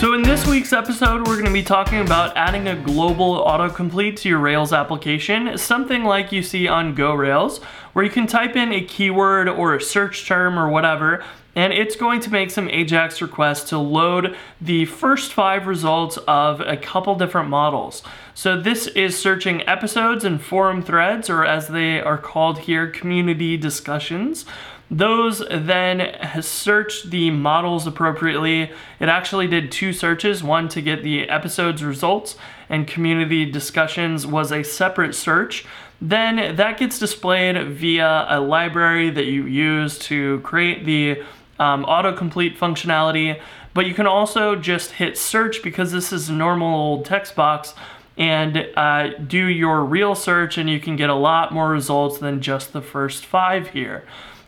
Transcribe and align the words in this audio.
So 0.00 0.12
in 0.12 0.22
this 0.22 0.46
week's 0.46 0.72
episode, 0.74 1.26
we're 1.26 1.36
going 1.36 1.46
to 1.46 1.52
be 1.52 1.62
talking 1.62 2.00
about 2.00 2.36
adding 2.36 2.68
a 2.68 2.76
global 2.76 3.42
autocomplete 3.42 4.16
to 4.16 4.28
your 4.28 4.38
Rails 4.38 4.72
application, 4.72 5.56
something 5.56 6.04
like 6.04 6.30
you 6.30 6.42
see 6.42 6.68
on 6.68 6.94
GoRails, 6.94 7.62
where 7.94 8.04
you 8.04 8.10
can 8.10 8.26
type 8.26 8.54
in 8.54 8.70
a 8.72 8.82
keyword 8.82 9.48
or 9.48 9.74
a 9.74 9.80
search 9.80 10.26
term 10.26 10.58
or 10.58 10.68
whatever, 10.68 11.24
and 11.56 11.72
it's 11.72 11.94
going 11.94 12.20
to 12.20 12.30
make 12.30 12.50
some 12.50 12.68
AJAX 12.68 13.22
requests 13.22 13.68
to 13.70 13.78
load 13.78 14.36
the 14.60 14.84
first 14.84 15.32
five 15.32 15.66
results 15.66 16.18
of 16.28 16.60
a 16.60 16.76
couple 16.76 17.14
different 17.14 17.48
models. 17.48 18.02
So 18.34 18.60
this 18.60 18.88
is 18.88 19.16
searching 19.16 19.66
episodes 19.66 20.24
and 20.24 20.42
forum 20.42 20.82
threads, 20.82 21.30
or 21.30 21.46
as 21.46 21.68
they 21.68 22.00
are 22.00 22.18
called 22.18 22.58
here, 22.58 22.90
community 22.90 23.56
discussions. 23.56 24.44
Those 24.90 25.42
then 25.50 26.16
searched 26.40 27.10
the 27.10 27.30
models 27.30 27.86
appropriately. 27.86 28.70
It 29.00 29.08
actually 29.08 29.46
did 29.46 29.72
two 29.72 29.92
searches, 29.92 30.44
one 30.44 30.68
to 30.68 30.82
get 30.82 31.02
the 31.02 31.28
episode's 31.28 31.82
results, 31.82 32.36
and 32.68 32.86
community 32.86 33.50
discussions 33.50 34.26
was 34.26 34.52
a 34.52 34.62
separate 34.62 35.14
search. 35.14 35.64
Then 36.00 36.56
that 36.56 36.78
gets 36.78 36.98
displayed 36.98 37.56
via 37.68 38.26
a 38.28 38.40
library 38.40 39.10
that 39.10 39.24
you 39.24 39.46
use 39.46 39.98
to 40.00 40.40
create 40.40 40.84
the 40.84 41.22
um, 41.58 41.84
autocomplete 41.84 42.58
functionality. 42.58 43.40
But 43.72 43.86
you 43.86 43.94
can 43.94 44.06
also 44.06 44.54
just 44.54 44.92
hit 44.92 45.16
search 45.16 45.62
because 45.62 45.92
this 45.92 46.12
is 46.12 46.28
a 46.28 46.32
normal 46.32 46.74
old 46.74 47.04
text 47.04 47.34
box 47.34 47.74
and 48.16 48.68
uh, 48.76 49.08
do 49.26 49.46
your 49.46 49.82
real 49.82 50.14
search, 50.14 50.56
and 50.56 50.70
you 50.70 50.78
can 50.78 50.94
get 50.94 51.10
a 51.10 51.14
lot 51.14 51.52
more 51.52 51.70
results 51.70 52.18
than 52.18 52.40
just 52.40 52.72
the 52.72 52.82
first 52.82 53.26
five 53.26 53.70
here. 53.70 54.04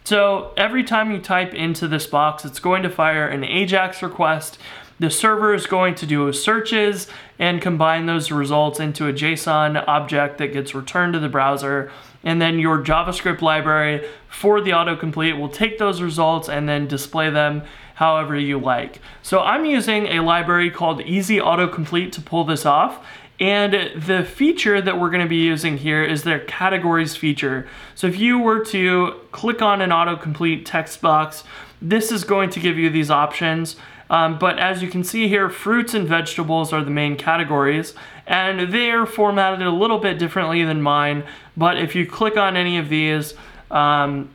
So 0.06 0.52
every 0.56 0.84
time 0.84 1.10
you 1.10 1.18
type 1.18 1.52
into 1.52 1.88
this 1.88 2.07
box, 2.07 2.45
it's 2.45 2.60
going 2.60 2.85
to 2.85 2.88
fire 2.88 3.26
an 3.26 3.43
AJAX 3.43 4.02
request. 4.02 4.57
The 5.01 5.10
server 5.10 5.52
is 5.52 5.66
going 5.66 5.96
to 5.96 6.07
do 6.07 6.32
searches 6.32 7.09
and 7.40 7.60
combine 7.60 8.07
those 8.07 8.30
results 8.30 8.79
into 8.79 9.09
a 9.09 9.12
JSON 9.12 9.82
object 9.88 10.38
that 10.38 10.52
gets 10.52 10.77
returned 10.77 11.15
to 11.15 11.18
the 11.18 11.29
browser. 11.29 11.90
And 12.23 12.40
then 12.40 12.60
your 12.60 12.84
JavaScript 12.84 13.43
library 13.43 14.07
for 14.29 14.60
the 14.60 14.71
autocomplete 14.71 15.40
will 15.40 15.49
take 15.49 15.79
those 15.79 16.01
results 16.01 16.49
and 16.49 16.68
then 16.68 16.87
display 16.87 17.29
them 17.29 17.65
however 17.96 18.38
you 18.38 18.60
like. 18.60 19.01
So 19.23 19.40
I'm 19.40 19.65
using 19.65 20.07
a 20.07 20.21
library 20.21 20.71
called 20.71 21.01
Easy 21.01 21.38
Autocomplete 21.38 22.12
to 22.12 22.21
pull 22.21 22.45
this 22.45 22.65
off. 22.65 23.04
And 23.38 24.02
the 24.02 24.24
feature 24.24 24.80
that 24.80 24.98
we're 24.98 25.10
going 25.10 25.23
to 25.23 25.29
be 25.29 25.37
using 25.37 25.76
here 25.79 26.02
is 26.02 26.23
their 26.23 26.40
categories 26.40 27.16
feature. 27.16 27.68
So 27.95 28.06
if 28.06 28.18
you 28.18 28.38
were 28.38 28.65
to 28.66 29.20
click 29.32 29.60
on 29.60 29.82
an 29.82 29.90
autocomplete 29.90 30.62
text 30.65 31.02
box, 31.02 31.45
this 31.82 32.10
is 32.10 32.24
going 32.24 32.51
to 32.51 32.60
give 32.60 32.78
you 32.78 32.88
these 32.88 33.10
options. 33.10 33.76
Um, 34.09 34.38
but 34.38 34.59
as 34.59 34.82
you 34.82 34.88
can 34.88 35.04
see 35.04 35.28
here, 35.28 35.51
fruits 35.51 35.93
and 35.93 36.09
vegetables 36.09 36.73
are 36.73 36.82
the 36.82 36.90
main 36.90 37.16
categories, 37.16 37.93
and 38.26 38.73
they're 38.73 39.04
formatted 39.04 39.66
a 39.66 39.71
little 39.71 39.98
bit 39.98 40.18
differently 40.18 40.65
than 40.65 40.80
mine. 40.80 41.24
But 41.56 41.78
if 41.78 41.95
you 41.95 42.06
click 42.06 42.37
on 42.37 42.56
any 42.56 42.78
of 42.78 42.88
these, 42.88 43.34
um, 43.71 44.30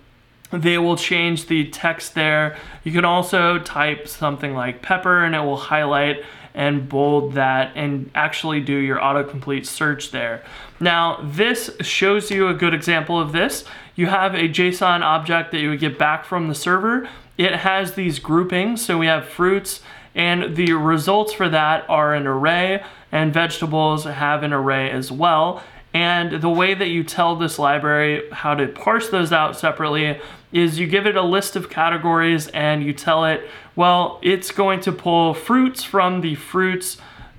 they 0.52 0.78
will 0.78 0.98
change 0.98 1.48
the 1.48 1.70
text 1.70 2.14
there. 2.14 2.58
You 2.84 2.92
can 2.92 3.06
also 3.06 3.58
type 3.60 4.08
something 4.08 4.54
like 4.54 4.82
pepper 4.82 5.24
and 5.24 5.34
it 5.34 5.40
will 5.40 5.58
highlight 5.58 6.24
and 6.54 6.88
bold 6.90 7.34
that 7.34 7.72
and 7.76 8.12
actually 8.16 8.62
do 8.62 8.76
your 8.76 8.98
autocomplete 8.98 9.66
search 9.66 10.12
there. 10.12 10.44
Now, 10.80 11.20
this 11.24 11.70
shows 11.82 12.32
you 12.32 12.48
a 12.48 12.54
good 12.54 12.74
example 12.74 13.20
of 13.20 13.32
this. 13.32 13.64
You 13.96 14.08
have 14.08 14.34
a 14.34 14.50
JSON 14.50 15.02
object 15.02 15.52
that 15.52 15.60
you 15.60 15.70
would 15.70 15.80
get 15.80 15.98
back 15.98 16.26
from 16.26 16.48
the 16.48 16.56
server. 16.56 17.08
It 17.38 17.56
has 17.56 17.94
these 17.94 18.20
groupings, 18.20 18.84
so 18.86 18.98
we 18.98 19.08
have 19.08 19.26
fruits, 19.26 19.82
and 20.14 20.56
the 20.56 20.74
results 20.74 21.34
for 21.34 21.50
that 21.50 21.90
are 21.90 22.14
an 22.14 22.28
array, 22.28 22.84
and 23.12 23.34
vegetables 23.34 24.04
have 24.04 24.44
an 24.44 24.54
array 24.54 24.90
as 24.90 25.12
well. 25.12 25.64
And 25.94 26.42
the 26.42 26.50
way 26.50 26.74
that 26.74 26.88
you 26.88 27.04
tell 27.04 27.36
this 27.36 27.60
library 27.60 28.30
how 28.32 28.56
to 28.56 28.68
parse 28.68 29.10
those 29.10 29.32
out 29.34 29.60
separately 29.60 30.20
is 30.54 30.80
you 30.80 30.88
give 30.88 31.06
it 31.06 31.16
a 31.16 31.22
list 31.22 31.56
of 31.56 31.70
categories 31.70 32.48
and 32.50 32.84
you 32.84 32.94
tell 32.94 33.26
it, 33.26 33.48
well, 33.76 34.20
it's 34.22 34.52
going 34.52 34.80
to 34.82 34.92
pull 34.92 35.34
fruits 35.34 35.84
from 35.84 36.22
the 36.22 36.36
fruits 36.36 36.98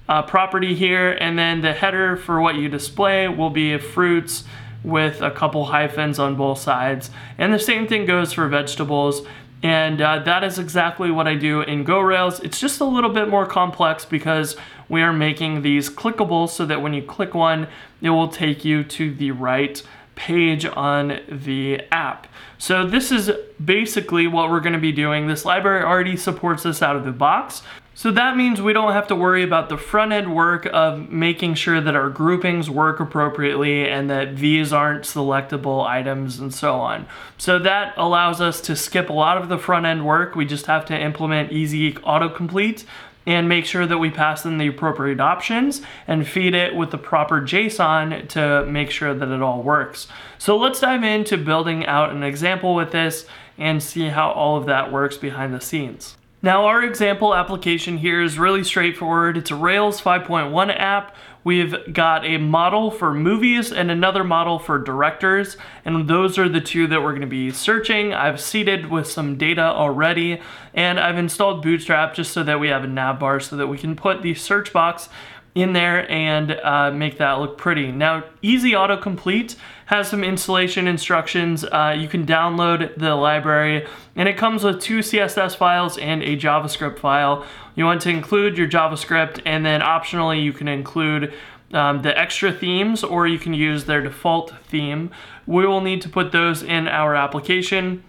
uh, 0.08 0.22
property 0.22 0.74
here, 0.74 1.12
and 1.12 1.38
then 1.38 1.60
the 1.60 1.72
header 1.72 2.16
for 2.16 2.40
what 2.40 2.56
you 2.56 2.68
display 2.68 3.28
will 3.28 3.50
be 3.50 3.78
fruits 3.78 4.44
with 4.84 5.22
a 5.22 5.30
couple 5.30 5.66
hyphens 5.66 6.18
on 6.18 6.34
both 6.36 6.58
sides. 6.58 7.10
And 7.38 7.54
the 7.54 7.58
same 7.58 7.86
thing 7.86 8.04
goes 8.04 8.32
for 8.32 8.48
vegetables. 8.48 9.22
And 9.62 10.02
uh, 10.02 10.18
that 10.24 10.42
is 10.42 10.58
exactly 10.58 11.12
what 11.12 11.28
I 11.28 11.36
do 11.36 11.60
in 11.60 11.84
GoRails. 11.84 12.42
It's 12.42 12.58
just 12.58 12.80
a 12.80 12.84
little 12.84 13.10
bit 13.10 13.28
more 13.28 13.46
complex 13.46 14.04
because 14.04 14.56
we 14.92 15.00
are 15.00 15.12
making 15.12 15.62
these 15.62 15.88
clickable 15.88 16.46
so 16.46 16.66
that 16.66 16.82
when 16.82 16.92
you 16.92 17.02
click 17.02 17.32
one, 17.34 17.66
it 18.02 18.10
will 18.10 18.28
take 18.28 18.62
you 18.62 18.84
to 18.84 19.12
the 19.14 19.30
right 19.30 19.82
page 20.16 20.66
on 20.66 21.18
the 21.26 21.80
app. 21.90 22.26
So 22.58 22.86
this 22.86 23.10
is 23.10 23.30
basically 23.64 24.26
what 24.26 24.50
we're 24.50 24.60
going 24.60 24.74
to 24.74 24.78
be 24.78 24.92
doing. 24.92 25.28
This 25.28 25.46
library 25.46 25.82
already 25.82 26.18
supports 26.18 26.64
this 26.64 26.82
out 26.82 26.94
of 26.94 27.06
the 27.06 27.10
box. 27.10 27.62
So 27.94 28.10
that 28.10 28.36
means 28.36 28.60
we 28.60 28.74
don't 28.74 28.92
have 28.92 29.06
to 29.08 29.16
worry 29.16 29.42
about 29.42 29.70
the 29.70 29.78
front 29.78 30.12
end 30.12 30.34
work 30.34 30.68
of 30.72 31.10
making 31.10 31.54
sure 31.54 31.80
that 31.80 31.94
our 31.94 32.10
groupings 32.10 32.68
work 32.68 33.00
appropriately 33.00 33.88
and 33.88 34.10
that 34.10 34.36
these 34.36 34.74
aren't 34.74 35.04
selectable 35.04 35.86
items 35.86 36.38
and 36.38 36.52
so 36.52 36.74
on. 36.74 37.06
So 37.38 37.58
that 37.58 37.94
allows 37.96 38.42
us 38.42 38.60
to 38.62 38.76
skip 38.76 39.08
a 39.08 39.14
lot 39.14 39.38
of 39.38 39.48
the 39.48 39.58
front 39.58 39.86
end 39.86 40.06
work. 40.06 40.34
We 40.34 40.44
just 40.44 40.66
have 40.66 40.84
to 40.86 40.98
implement 40.98 41.52
easy 41.52 41.94
autocomplete 41.94 42.84
and 43.26 43.48
make 43.48 43.64
sure 43.64 43.86
that 43.86 43.98
we 43.98 44.10
pass 44.10 44.44
in 44.44 44.58
the 44.58 44.66
appropriate 44.66 45.20
options 45.20 45.82
and 46.06 46.26
feed 46.26 46.54
it 46.54 46.74
with 46.74 46.90
the 46.90 46.98
proper 46.98 47.40
JSON 47.40 48.28
to 48.28 48.66
make 48.66 48.90
sure 48.90 49.14
that 49.14 49.28
it 49.28 49.42
all 49.42 49.62
works. 49.62 50.08
So 50.38 50.56
let's 50.56 50.80
dive 50.80 51.04
into 51.04 51.36
building 51.36 51.86
out 51.86 52.10
an 52.10 52.22
example 52.22 52.74
with 52.74 52.90
this 52.90 53.26
and 53.58 53.82
see 53.82 54.08
how 54.08 54.30
all 54.32 54.56
of 54.56 54.66
that 54.66 54.90
works 54.90 55.16
behind 55.16 55.54
the 55.54 55.60
scenes. 55.60 56.16
Now 56.44 56.64
our 56.64 56.82
example 56.82 57.36
application 57.36 57.98
here 57.98 58.20
is 58.20 58.36
really 58.36 58.64
straightforward. 58.64 59.36
It's 59.36 59.52
a 59.52 59.54
Rails 59.54 60.00
5.1 60.00 60.76
app. 60.76 61.14
We've 61.44 61.92
got 61.92 62.24
a 62.24 62.38
model 62.38 62.90
for 62.90 63.12
movies 63.12 63.72
and 63.72 63.90
another 63.90 64.22
model 64.22 64.58
for 64.58 64.78
directors, 64.78 65.56
and 65.84 66.08
those 66.08 66.38
are 66.38 66.48
the 66.48 66.60
two 66.60 66.86
that 66.86 67.02
we're 67.02 67.14
gonna 67.14 67.26
be 67.26 67.50
searching. 67.50 68.14
I've 68.14 68.40
seeded 68.40 68.90
with 68.90 69.10
some 69.10 69.36
data 69.36 69.62
already, 69.62 70.40
and 70.74 71.00
I've 71.00 71.18
installed 71.18 71.62
Bootstrap 71.62 72.14
just 72.14 72.32
so 72.32 72.42
that 72.44 72.60
we 72.60 72.68
have 72.68 72.84
a 72.84 72.86
nav 72.86 73.18
bar 73.18 73.40
so 73.40 73.56
that 73.56 73.66
we 73.66 73.76
can 73.76 73.96
put 73.96 74.22
the 74.22 74.34
search 74.34 74.72
box 74.72 75.08
in 75.54 75.74
there 75.74 76.10
and 76.10 76.52
uh, 76.52 76.90
make 76.90 77.18
that 77.18 77.34
look 77.34 77.58
pretty. 77.58 77.92
Now, 77.92 78.24
Easy 78.40 78.72
Autocomplete 78.72 79.56
has 79.86 80.08
some 80.08 80.24
installation 80.24 80.88
instructions. 80.88 81.64
Uh, 81.64 81.94
you 81.96 82.08
can 82.08 82.24
download 82.24 82.96
the 82.98 83.14
library 83.14 83.86
and 84.16 84.28
it 84.28 84.36
comes 84.36 84.64
with 84.64 84.80
two 84.80 85.00
CSS 85.00 85.54
files 85.56 85.98
and 85.98 86.22
a 86.22 86.36
JavaScript 86.36 86.98
file. 86.98 87.44
You 87.74 87.84
want 87.84 88.00
to 88.02 88.10
include 88.10 88.56
your 88.56 88.68
JavaScript 88.68 89.42
and 89.44 89.64
then 89.66 89.82
optionally 89.82 90.42
you 90.42 90.54
can 90.54 90.68
include 90.68 91.34
um, 91.74 92.02
the 92.02 92.18
extra 92.18 92.52
themes 92.52 93.04
or 93.04 93.26
you 93.26 93.38
can 93.38 93.52
use 93.52 93.84
their 93.84 94.00
default 94.00 94.54
theme. 94.68 95.10
We 95.46 95.66
will 95.66 95.80
need 95.80 96.00
to 96.02 96.08
put 96.08 96.32
those 96.32 96.62
in 96.62 96.88
our 96.88 97.14
application. 97.14 98.04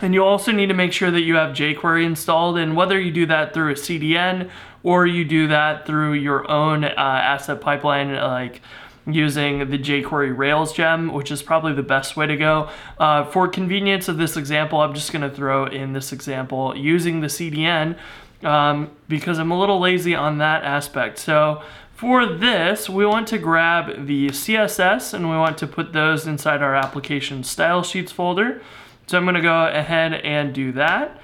And 0.00 0.14
you 0.14 0.24
also 0.24 0.52
need 0.52 0.66
to 0.66 0.74
make 0.74 0.92
sure 0.92 1.10
that 1.10 1.22
you 1.22 1.34
have 1.36 1.56
jQuery 1.56 2.04
installed 2.04 2.56
and 2.56 2.76
whether 2.76 3.00
you 3.00 3.10
do 3.10 3.26
that 3.26 3.52
through 3.52 3.72
a 3.72 3.74
CDN 3.74 4.48
or 4.82 5.06
you 5.06 5.24
do 5.24 5.48
that 5.48 5.86
through 5.86 6.12
your 6.12 6.48
own 6.50 6.84
uh, 6.84 6.92
asset 6.96 7.60
pipeline 7.60 8.14
like 8.14 8.60
using 9.06 9.70
the 9.70 9.78
jQuery 9.78 10.36
Rails 10.36 10.72
gem, 10.72 11.12
which 11.12 11.30
is 11.30 11.42
probably 11.42 11.72
the 11.72 11.82
best 11.82 12.16
way 12.16 12.26
to 12.26 12.36
go. 12.36 12.70
Uh, 12.98 13.24
for 13.24 13.48
convenience 13.48 14.06
of 14.06 14.18
this 14.18 14.36
example, 14.36 14.80
I'm 14.80 14.94
just 14.94 15.12
gonna 15.12 15.30
throw 15.30 15.66
in 15.66 15.94
this 15.94 16.12
example 16.12 16.76
using 16.76 17.20
the 17.20 17.26
CDN 17.26 17.96
um, 18.44 18.90
because 19.08 19.38
I'm 19.38 19.50
a 19.50 19.58
little 19.58 19.80
lazy 19.80 20.14
on 20.14 20.38
that 20.38 20.62
aspect. 20.62 21.18
So 21.18 21.62
for 21.94 22.26
this, 22.26 22.88
we 22.88 23.04
want 23.04 23.26
to 23.28 23.38
grab 23.38 24.06
the 24.06 24.28
CSS 24.28 25.14
and 25.14 25.28
we 25.28 25.36
want 25.36 25.58
to 25.58 25.66
put 25.66 25.92
those 25.92 26.26
inside 26.26 26.62
our 26.62 26.76
application 26.76 27.42
style 27.42 27.82
sheets 27.82 28.12
folder. 28.12 28.62
So 29.08 29.16
I'm 29.16 29.24
gonna 29.24 29.40
go 29.40 29.66
ahead 29.66 30.12
and 30.12 30.52
do 30.52 30.72
that. 30.72 31.18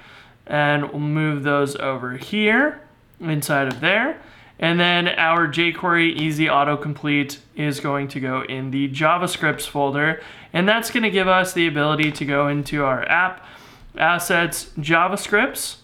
And 0.47 0.89
we'll 0.89 0.99
move 0.99 1.43
those 1.43 1.75
over 1.75 2.17
here 2.17 2.81
inside 3.19 3.67
of 3.67 3.79
there. 3.79 4.19
And 4.57 4.79
then 4.79 5.07
our 5.07 5.47
jQuery 5.47 6.15
Easy 6.15 6.45
Autocomplete 6.45 7.37
is 7.55 7.79
going 7.79 8.07
to 8.09 8.19
go 8.19 8.41
in 8.41 8.71
the 8.71 8.89
JavaScripts 8.89 9.67
folder. 9.67 10.21
And 10.51 10.67
that's 10.67 10.89
gonna 10.89 11.11
give 11.11 11.27
us 11.27 11.53
the 11.53 11.67
ability 11.67 12.11
to 12.13 12.25
go 12.25 12.47
into 12.47 12.83
our 12.83 13.07
app, 13.07 13.45
assets, 13.95 14.71
JavaScripts. 14.79 15.77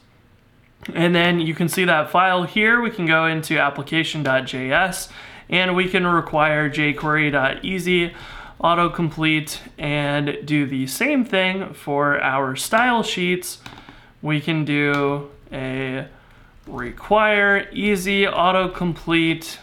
And 0.95 1.13
then 1.13 1.39
you 1.39 1.53
can 1.53 1.69
see 1.69 1.86
that 1.86 2.09
file 2.09 2.44
here. 2.44 2.81
We 2.81 2.89
can 2.89 3.06
go 3.06 3.27
into 3.27 3.59
application.js 3.59 5.09
and 5.51 5.75
we 5.75 5.88
can 5.88 6.07
require 6.07 6.68
jQuery.easy 6.68 8.13
autocomplete 8.62 9.60
and 9.78 10.38
do 10.46 10.66
the 10.66 10.88
same 10.88 11.25
thing 11.25 11.74
for 11.74 12.22
our 12.22 12.56
style 12.56 13.04
sheets. 13.04 13.60
We 14.22 14.40
can 14.40 14.66
do 14.66 15.30
a 15.52 16.08
require 16.68 17.68
easy 17.72 18.25
autocomplete 18.25 19.58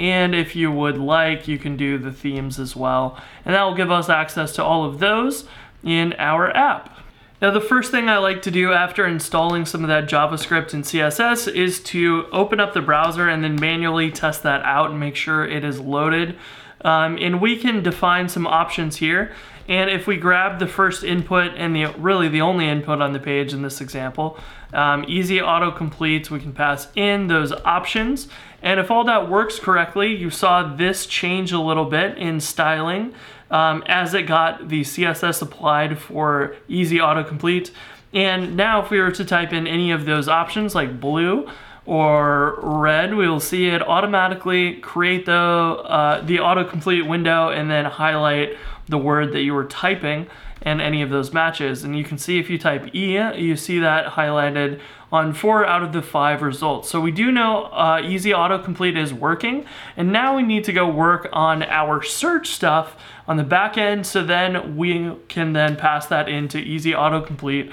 and 0.00 0.34
if 0.34 0.56
you 0.56 0.72
would 0.72 0.96
like, 0.96 1.46
you 1.46 1.58
can 1.58 1.76
do 1.76 1.98
the 1.98 2.10
themes 2.10 2.58
as 2.58 2.74
well. 2.74 3.20
And 3.44 3.54
that 3.54 3.62
will 3.64 3.74
give 3.74 3.90
us 3.90 4.08
access 4.08 4.52
to 4.54 4.64
all 4.64 4.86
of 4.86 4.98
those 4.98 5.46
in 5.84 6.14
our 6.14 6.56
app. 6.56 6.98
Now 7.42 7.50
the 7.50 7.60
first 7.60 7.90
thing 7.90 8.08
I 8.08 8.16
like 8.16 8.40
to 8.42 8.50
do 8.50 8.72
after 8.72 9.06
installing 9.06 9.66
some 9.66 9.82
of 9.82 9.88
that 9.88 10.08
JavaScript 10.08 10.72
and 10.72 10.84
CSS 10.84 11.52
is 11.54 11.82
to 11.84 12.26
open 12.32 12.60
up 12.60 12.72
the 12.72 12.80
browser 12.80 13.28
and 13.28 13.44
then 13.44 13.60
manually 13.60 14.10
test 14.10 14.42
that 14.42 14.62
out 14.62 14.90
and 14.90 14.98
make 14.98 15.16
sure 15.16 15.46
it 15.46 15.64
is 15.64 15.78
loaded. 15.78 16.36
Um, 16.82 17.18
and 17.18 17.40
we 17.40 17.56
can 17.56 17.82
define 17.82 18.28
some 18.28 18.46
options 18.46 18.96
here. 18.96 19.32
And 19.68 19.88
if 19.88 20.06
we 20.06 20.16
grab 20.16 20.58
the 20.58 20.66
first 20.66 21.04
input 21.04 21.52
and 21.56 21.76
the 21.76 21.86
really 21.98 22.28
the 22.28 22.40
only 22.40 22.68
input 22.68 23.00
on 23.00 23.12
the 23.12 23.20
page 23.20 23.52
in 23.52 23.62
this 23.62 23.80
example, 23.80 24.38
um, 24.72 25.04
easy 25.06 25.38
autocomplete, 25.38 26.30
we 26.30 26.40
can 26.40 26.52
pass 26.52 26.88
in 26.96 27.28
those 27.28 27.52
options. 27.52 28.28
And 28.62 28.80
if 28.80 28.90
all 28.90 29.04
that 29.04 29.30
works 29.30 29.58
correctly, 29.58 30.14
you 30.14 30.30
saw 30.30 30.74
this 30.74 31.06
change 31.06 31.52
a 31.52 31.60
little 31.60 31.84
bit 31.84 32.18
in 32.18 32.40
styling 32.40 33.14
um, 33.50 33.82
as 33.86 34.14
it 34.14 34.22
got 34.22 34.68
the 34.68 34.82
CSS 34.82 35.42
applied 35.42 35.98
for 35.98 36.56
easy 36.68 36.98
autocomplete. 36.98 37.70
And 38.12 38.56
now 38.56 38.82
if 38.82 38.90
we 38.90 39.00
were 39.00 39.12
to 39.12 39.24
type 39.24 39.52
in 39.52 39.66
any 39.66 39.92
of 39.92 40.04
those 40.04 40.28
options 40.28 40.74
like 40.74 41.00
blue, 41.00 41.48
or 41.86 42.58
red, 42.62 43.14
we 43.14 43.28
will 43.28 43.40
see 43.40 43.68
it 43.68 43.82
automatically 43.82 44.76
create 44.76 45.26
the, 45.26 45.32
uh, 45.32 46.20
the 46.22 46.36
autocomplete 46.36 47.08
window 47.08 47.48
and 47.48 47.70
then 47.70 47.84
highlight 47.84 48.56
the 48.88 48.98
word 48.98 49.32
that 49.32 49.42
you 49.42 49.54
were 49.54 49.64
typing 49.64 50.26
and 50.62 50.80
any 50.80 51.00
of 51.00 51.10
those 51.10 51.32
matches. 51.32 51.84
And 51.84 51.96
you 51.96 52.04
can 52.04 52.18
see 52.18 52.38
if 52.38 52.50
you 52.50 52.58
type 52.58 52.94
E, 52.94 53.18
you 53.36 53.56
see 53.56 53.78
that 53.80 54.12
highlighted 54.12 54.80
on 55.12 55.32
four 55.32 55.66
out 55.66 55.82
of 55.82 55.92
the 55.92 56.02
five 56.02 56.42
results. 56.42 56.88
So 56.88 57.00
we 57.00 57.10
do 57.10 57.32
know 57.32 57.64
uh, 57.64 58.00
Easy 58.04 58.30
Autocomplete 58.30 58.96
is 58.96 59.12
working, 59.12 59.64
and 59.96 60.12
now 60.12 60.36
we 60.36 60.42
need 60.42 60.64
to 60.64 60.72
go 60.72 60.88
work 60.88 61.28
on 61.32 61.62
our 61.64 62.02
search 62.02 62.48
stuff 62.48 62.96
on 63.26 63.36
the 63.36 63.42
back 63.42 63.76
end, 63.76 64.06
so 64.06 64.24
then 64.24 64.76
we 64.76 65.16
can 65.28 65.52
then 65.52 65.76
pass 65.76 66.06
that 66.06 66.28
into 66.28 66.58
Easy 66.58 66.92
Autocomplete 66.92 67.72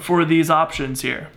for 0.00 0.24
these 0.24 0.50
options 0.50 1.02
here. 1.02 1.28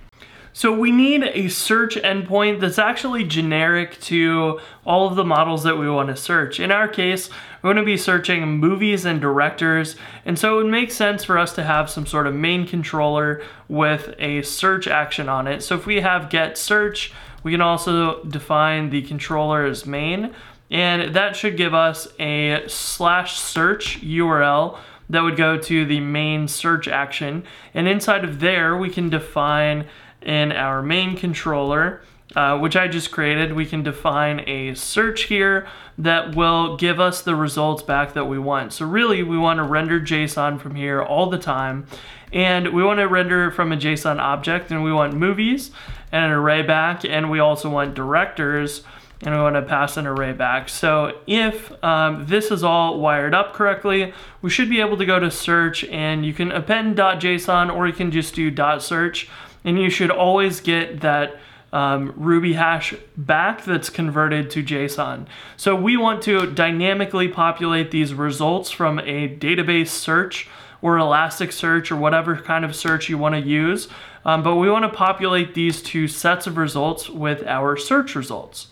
So 0.51 0.77
we 0.77 0.91
need 0.91 1.23
a 1.23 1.47
search 1.47 1.95
endpoint 1.95 2.59
that's 2.59 2.79
actually 2.79 3.23
generic 3.23 3.99
to 4.01 4.59
all 4.85 5.07
of 5.07 5.15
the 5.15 5.23
models 5.23 5.63
that 5.63 5.77
we 5.77 5.89
want 5.89 6.09
to 6.09 6.15
search. 6.15 6.59
In 6.59 6.71
our 6.71 6.87
case, 6.87 7.29
we're 7.61 7.73
going 7.73 7.83
to 7.83 7.89
be 7.89 7.97
searching 7.97 8.57
movies 8.57 9.05
and 9.05 9.21
directors, 9.21 9.95
and 10.25 10.39
so 10.39 10.59
it 10.59 10.65
makes 10.65 10.95
sense 10.95 11.23
for 11.23 11.37
us 11.37 11.53
to 11.53 11.63
have 11.63 11.89
some 11.89 12.05
sort 12.05 12.25
of 12.25 12.33
main 12.33 12.65
controller 12.65 13.43
with 13.67 14.13
a 14.17 14.41
search 14.41 14.87
action 14.87 15.29
on 15.29 15.47
it. 15.47 15.61
So 15.61 15.75
if 15.75 15.85
we 15.85 16.01
have 16.01 16.29
get 16.29 16.57
search, 16.57 17.13
we 17.43 17.51
can 17.51 17.61
also 17.61 18.23
define 18.23 18.89
the 18.89 19.01
controller 19.03 19.65
as 19.65 19.85
main, 19.85 20.33
and 20.71 21.13
that 21.15 21.35
should 21.35 21.57
give 21.57 21.73
us 21.73 22.07
a 22.19 22.63
slash 22.67 23.39
search 23.39 24.01
URL 24.01 24.77
that 25.09 25.23
would 25.23 25.37
go 25.37 25.57
to 25.57 25.85
the 25.85 25.99
main 25.99 26.47
search 26.47 26.87
action. 26.87 27.43
And 27.73 27.87
inside 27.87 28.23
of 28.23 28.39
there, 28.39 28.77
we 28.77 28.89
can 28.89 29.09
define 29.09 29.87
in 30.21 30.51
our 30.51 30.81
main 30.81 31.15
controller, 31.15 32.01
uh, 32.35 32.57
which 32.59 32.75
I 32.75 32.87
just 32.87 33.11
created, 33.11 33.53
we 33.53 33.65
can 33.65 33.83
define 33.83 34.41
a 34.47 34.75
search 34.75 35.23
here 35.23 35.67
that 35.97 36.35
will 36.35 36.77
give 36.77 36.99
us 36.99 37.21
the 37.21 37.35
results 37.35 37.81
back 37.83 38.13
that 38.13 38.25
we 38.25 38.37
want. 38.37 38.73
So 38.73 38.85
really, 38.85 39.23
we 39.23 39.37
want 39.37 39.57
to 39.57 39.63
render 39.63 39.99
JSON 39.99 40.59
from 40.59 40.75
here 40.75 41.01
all 41.01 41.29
the 41.29 41.39
time. 41.39 41.87
And 42.31 42.73
we 42.73 42.83
want 42.83 42.99
to 42.99 43.07
render 43.07 43.49
from 43.49 43.71
a 43.71 43.75
JSON 43.75 44.19
object, 44.19 44.69
and 44.69 44.83
we 44.83 44.93
want 44.93 45.15
movies 45.15 45.71
and 46.11 46.25
an 46.25 46.31
array 46.31 46.61
back, 46.61 47.03
and 47.03 47.31
we 47.31 47.39
also 47.39 47.69
want 47.69 47.95
directors, 47.95 48.83
and 49.23 49.33
we 49.33 49.41
want 49.41 49.55
to 49.55 49.63
pass 49.63 49.97
an 49.97 50.05
array 50.05 50.31
back. 50.31 50.69
So 50.69 51.19
if 51.25 51.71
um, 51.83 52.25
this 52.27 52.51
is 52.51 52.63
all 52.63 52.99
wired 52.99 53.33
up 53.33 53.53
correctly, 53.53 54.13
we 54.41 54.49
should 54.51 54.69
be 54.69 54.79
able 54.79 54.97
to 54.97 55.05
go 55.05 55.19
to 55.19 55.31
search, 55.31 55.83
and 55.85 56.23
you 56.23 56.33
can 56.33 56.51
append 56.51 56.97
.json, 56.97 57.75
or 57.75 57.87
you 57.87 57.93
can 57.93 58.11
just 58.11 58.35
do 58.35 58.55
.search 58.79 59.27
and 59.63 59.79
you 59.79 59.89
should 59.89 60.11
always 60.11 60.61
get 60.61 61.01
that 61.01 61.37
um, 61.71 62.13
Ruby 62.15 62.53
hash 62.53 62.95
back 63.15 63.63
that's 63.63 63.89
converted 63.89 64.49
to 64.51 64.63
JSON. 64.63 65.27
So 65.57 65.75
we 65.75 65.97
want 65.97 66.21
to 66.23 66.51
dynamically 66.51 67.27
populate 67.27 67.91
these 67.91 68.13
results 68.13 68.71
from 68.71 68.99
a 68.99 69.29
database 69.29 69.89
search 69.89 70.47
or 70.81 70.97
Elasticsearch 70.97 71.91
or 71.91 71.95
whatever 71.95 72.37
kind 72.37 72.65
of 72.65 72.75
search 72.75 73.09
you 73.09 73.17
want 73.17 73.35
to 73.35 73.41
use. 73.41 73.87
Um, 74.25 74.43
but 74.43 74.55
we 74.55 74.69
want 74.69 74.83
to 74.83 74.89
populate 74.89 75.53
these 75.53 75.81
two 75.81 76.07
sets 76.07 76.47
of 76.47 76.57
results 76.57 77.09
with 77.09 77.45
our 77.45 77.77
search 77.77 78.15
results. 78.15 78.67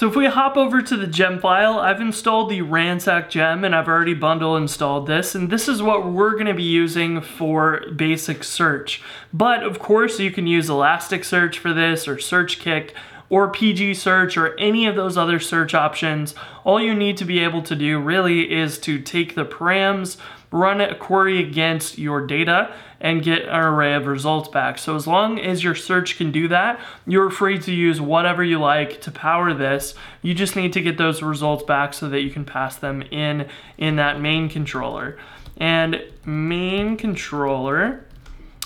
So 0.00 0.08
if 0.08 0.16
we 0.16 0.24
hop 0.24 0.56
over 0.56 0.80
to 0.80 0.96
the 0.96 1.06
gem 1.06 1.40
file, 1.40 1.78
I've 1.78 2.00
installed 2.00 2.48
the 2.48 2.62
Ransack 2.62 3.28
gem 3.28 3.64
and 3.64 3.74
I've 3.74 3.86
already 3.86 4.14
bundle 4.14 4.56
installed 4.56 5.06
this 5.06 5.34
and 5.34 5.50
this 5.50 5.68
is 5.68 5.82
what 5.82 6.10
we're 6.10 6.38
gonna 6.38 6.54
be 6.54 6.62
using 6.62 7.20
for 7.20 7.84
basic 7.94 8.42
search. 8.42 9.02
But 9.30 9.62
of 9.62 9.78
course 9.78 10.18
you 10.18 10.30
can 10.30 10.46
use 10.46 10.70
Elasticsearch 10.70 11.56
for 11.56 11.74
this 11.74 12.08
or 12.08 12.16
SearchKick 12.16 12.92
or 13.28 13.50
PG 13.50 13.92
search 13.92 14.38
or 14.38 14.58
any 14.58 14.86
of 14.86 14.96
those 14.96 15.18
other 15.18 15.38
search 15.38 15.74
options. 15.74 16.34
All 16.64 16.80
you 16.80 16.94
need 16.94 17.18
to 17.18 17.26
be 17.26 17.40
able 17.40 17.60
to 17.60 17.76
do 17.76 18.00
really 18.00 18.50
is 18.50 18.78
to 18.78 19.00
take 19.02 19.34
the 19.34 19.44
params, 19.44 20.16
run 20.52 20.80
a 20.80 20.94
query 20.94 21.38
against 21.38 21.98
your 21.98 22.26
data 22.26 22.74
and 23.00 23.22
get 23.22 23.42
an 23.42 23.54
array 23.54 23.94
of 23.94 24.06
results 24.06 24.48
back. 24.48 24.78
So 24.78 24.96
as 24.96 25.06
long 25.06 25.38
as 25.38 25.62
your 25.62 25.74
search 25.74 26.16
can 26.16 26.32
do 26.32 26.48
that, 26.48 26.80
you're 27.06 27.30
free 27.30 27.58
to 27.60 27.72
use 27.72 28.00
whatever 28.00 28.42
you 28.42 28.58
like 28.58 29.00
to 29.02 29.10
power 29.10 29.54
this. 29.54 29.94
You 30.22 30.34
just 30.34 30.56
need 30.56 30.72
to 30.74 30.82
get 30.82 30.98
those 30.98 31.22
results 31.22 31.62
back 31.62 31.94
so 31.94 32.08
that 32.08 32.20
you 32.20 32.30
can 32.30 32.44
pass 32.44 32.76
them 32.76 33.02
in 33.02 33.48
in 33.78 33.96
that 33.96 34.20
main 34.20 34.48
controller. 34.48 35.18
And 35.56 36.02
main 36.24 36.96
controller 36.96 38.04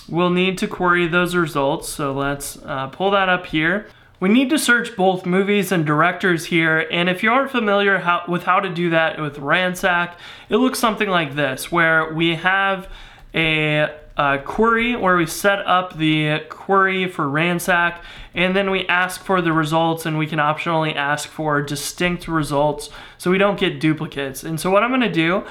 will 0.09 0.29
need 0.29 0.57
to 0.59 0.67
query 0.67 1.07
those 1.07 1.35
results. 1.35 1.89
So 1.89 2.13
let's 2.13 2.57
uh, 2.63 2.87
pull 2.87 3.11
that 3.11 3.29
up 3.29 3.45
here. 3.47 3.87
We 4.19 4.29
need 4.29 4.49
to 4.51 4.57
search 4.57 4.95
both 4.95 5.25
movies 5.25 5.71
and 5.71 5.85
directors 5.85 6.45
here, 6.45 6.87
and 6.89 7.09
if 7.09 7.21
you 7.21 7.31
aren't 7.31 7.51
familiar 7.51 7.99
how, 7.99 8.23
with 8.27 8.43
how 8.43 8.61
to 8.61 8.69
do 8.69 8.89
that 8.91 9.19
with 9.19 9.39
Ransack, 9.39 10.17
it 10.47 10.55
looks 10.57 10.79
something 10.79 11.09
like 11.09 11.35
this, 11.35 11.69
where 11.69 12.13
we 12.13 12.35
have 12.35 12.87
a, 13.33 13.93
a 14.15 14.39
query 14.45 14.95
where 14.95 15.17
we 15.17 15.25
set 15.25 15.59
up 15.67 15.97
the 15.97 16.39
query 16.47 17.09
for 17.09 17.27
Ransack, 17.27 18.01
and 18.33 18.55
then 18.55 18.71
we 18.71 18.87
ask 18.87 19.21
for 19.21 19.41
the 19.41 19.51
results, 19.51 20.05
and 20.05 20.17
we 20.17 20.27
can 20.27 20.39
optionally 20.39 20.95
ask 20.95 21.27
for 21.27 21.61
distinct 21.61 22.29
results 22.29 22.89
so 23.17 23.29
we 23.29 23.37
don't 23.37 23.59
get 23.59 23.81
duplicates. 23.81 24.43
And 24.43 24.59
so 24.59 24.71
what 24.71 24.81
I'm 24.81 24.91
gonna 24.91 25.11
do 25.11 25.43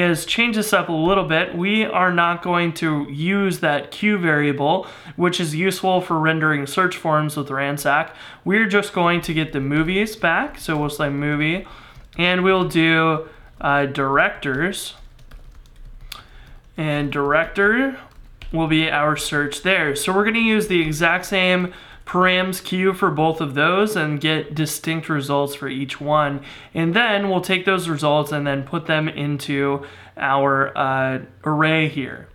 is 0.00 0.24
change 0.24 0.56
this 0.56 0.72
up 0.72 0.88
a 0.88 0.92
little 0.92 1.24
bit. 1.24 1.54
We 1.54 1.84
are 1.84 2.12
not 2.12 2.42
going 2.42 2.72
to 2.74 3.06
use 3.10 3.60
that 3.60 3.90
Q 3.90 4.18
variable, 4.18 4.86
which 5.16 5.38
is 5.38 5.54
useful 5.54 6.00
for 6.00 6.18
rendering 6.18 6.66
search 6.66 6.96
forms 6.96 7.36
with 7.36 7.50
Ransack. 7.50 8.14
We're 8.44 8.68
just 8.68 8.92
going 8.92 9.20
to 9.22 9.34
get 9.34 9.52
the 9.52 9.60
movies 9.60 10.16
back. 10.16 10.58
So 10.58 10.76
we'll 10.78 10.90
say 10.90 11.10
movie, 11.10 11.66
and 12.16 12.42
we'll 12.42 12.68
do 12.68 13.28
uh, 13.60 13.86
directors. 13.86 14.94
And 16.76 17.12
director 17.12 17.98
will 18.52 18.68
be 18.68 18.90
our 18.90 19.16
search 19.16 19.62
there. 19.62 19.94
So 19.94 20.12
we're 20.12 20.24
gonna 20.24 20.38
use 20.38 20.68
the 20.68 20.80
exact 20.80 21.26
same 21.26 21.72
params 22.06 22.62
q 22.62 22.92
for 22.92 23.10
both 23.10 23.40
of 23.40 23.54
those 23.54 23.96
and 23.96 24.20
get 24.20 24.54
distinct 24.54 25.08
results 25.08 25.54
for 25.54 25.68
each 25.68 26.00
one. 26.00 26.42
And 26.74 26.94
then 26.94 27.28
we'll 27.30 27.40
take 27.40 27.64
those 27.64 27.88
results 27.88 28.32
and 28.32 28.46
then 28.46 28.64
put 28.64 28.86
them 28.86 29.08
into 29.08 29.86
our 30.16 30.76
uh, 30.76 31.20
array 31.44 31.88
here. 31.88 32.28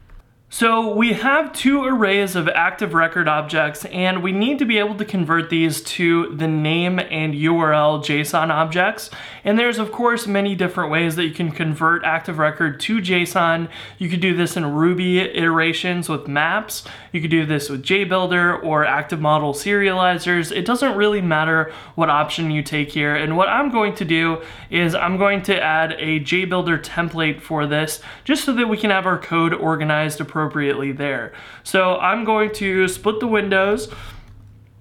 So 0.49 0.95
we 0.95 1.11
have 1.11 1.51
two 1.51 1.83
arrays 1.83 2.37
of 2.37 2.47
active 2.47 2.93
record 2.93 3.27
objects 3.27 3.83
and 3.83 4.23
we 4.23 4.31
need 4.31 4.59
to 4.59 4.65
be 4.65 4.77
able 4.77 4.95
to 4.95 5.03
convert 5.03 5.49
these 5.49 5.81
to 5.81 6.33
the 6.37 6.47
name 6.47 6.99
and 6.99 7.33
URL 7.33 7.99
JSON 7.99 8.49
objects. 8.49 9.09
And 9.43 9.59
there's 9.59 9.77
of 9.77 9.91
course 9.91 10.25
many 10.25 10.55
different 10.55 10.89
ways 10.89 11.17
that 11.17 11.25
you 11.25 11.33
can 11.33 11.51
convert 11.51 12.05
active 12.05 12.37
record 12.37 12.79
to 12.79 12.99
JSON. 12.99 13.67
You 13.97 14.07
could 14.07 14.21
do 14.21 14.37
this 14.37 14.55
in 14.55 14.73
Ruby 14.73 15.19
iterations 15.19 16.07
with 16.07 16.29
maps. 16.29 16.85
You 17.11 17.19
could 17.19 17.29
do 17.29 17.45
this 17.45 17.69
with 17.69 17.83
JBuilder 17.83 18.63
or 18.63 18.85
active 18.85 19.19
model 19.19 19.53
serializers. 19.53 20.55
It 20.55 20.65
doesn't 20.65 20.95
really 20.95 21.21
matter 21.21 21.73
what 21.95 22.09
option 22.09 22.51
you 22.51 22.63
take 22.63 22.93
here. 22.93 23.17
And 23.17 23.35
what 23.35 23.49
I'm 23.49 23.69
going 23.69 23.95
to 23.95 24.05
do 24.05 24.41
is 24.69 24.95
I'm 24.95 25.17
going 25.17 25.41
to 25.43 25.61
add 25.61 25.91
a 25.99 26.21
JBuilder 26.21 26.81
template 26.81 27.41
for 27.41 27.67
this 27.67 27.99
just 28.23 28.45
so 28.45 28.53
that 28.53 28.69
we 28.69 28.77
can 28.77 28.91
have 28.91 29.05
our 29.05 29.19
code 29.19 29.53
organized 29.53 30.21
appropriately 30.21 30.36
appropriately 30.37 30.91
there. 30.91 31.33
So 31.63 31.97
I'm 31.97 32.23
going 32.23 32.51
to 32.53 32.87
split 32.87 33.19
the 33.19 33.27
windows 33.27 33.91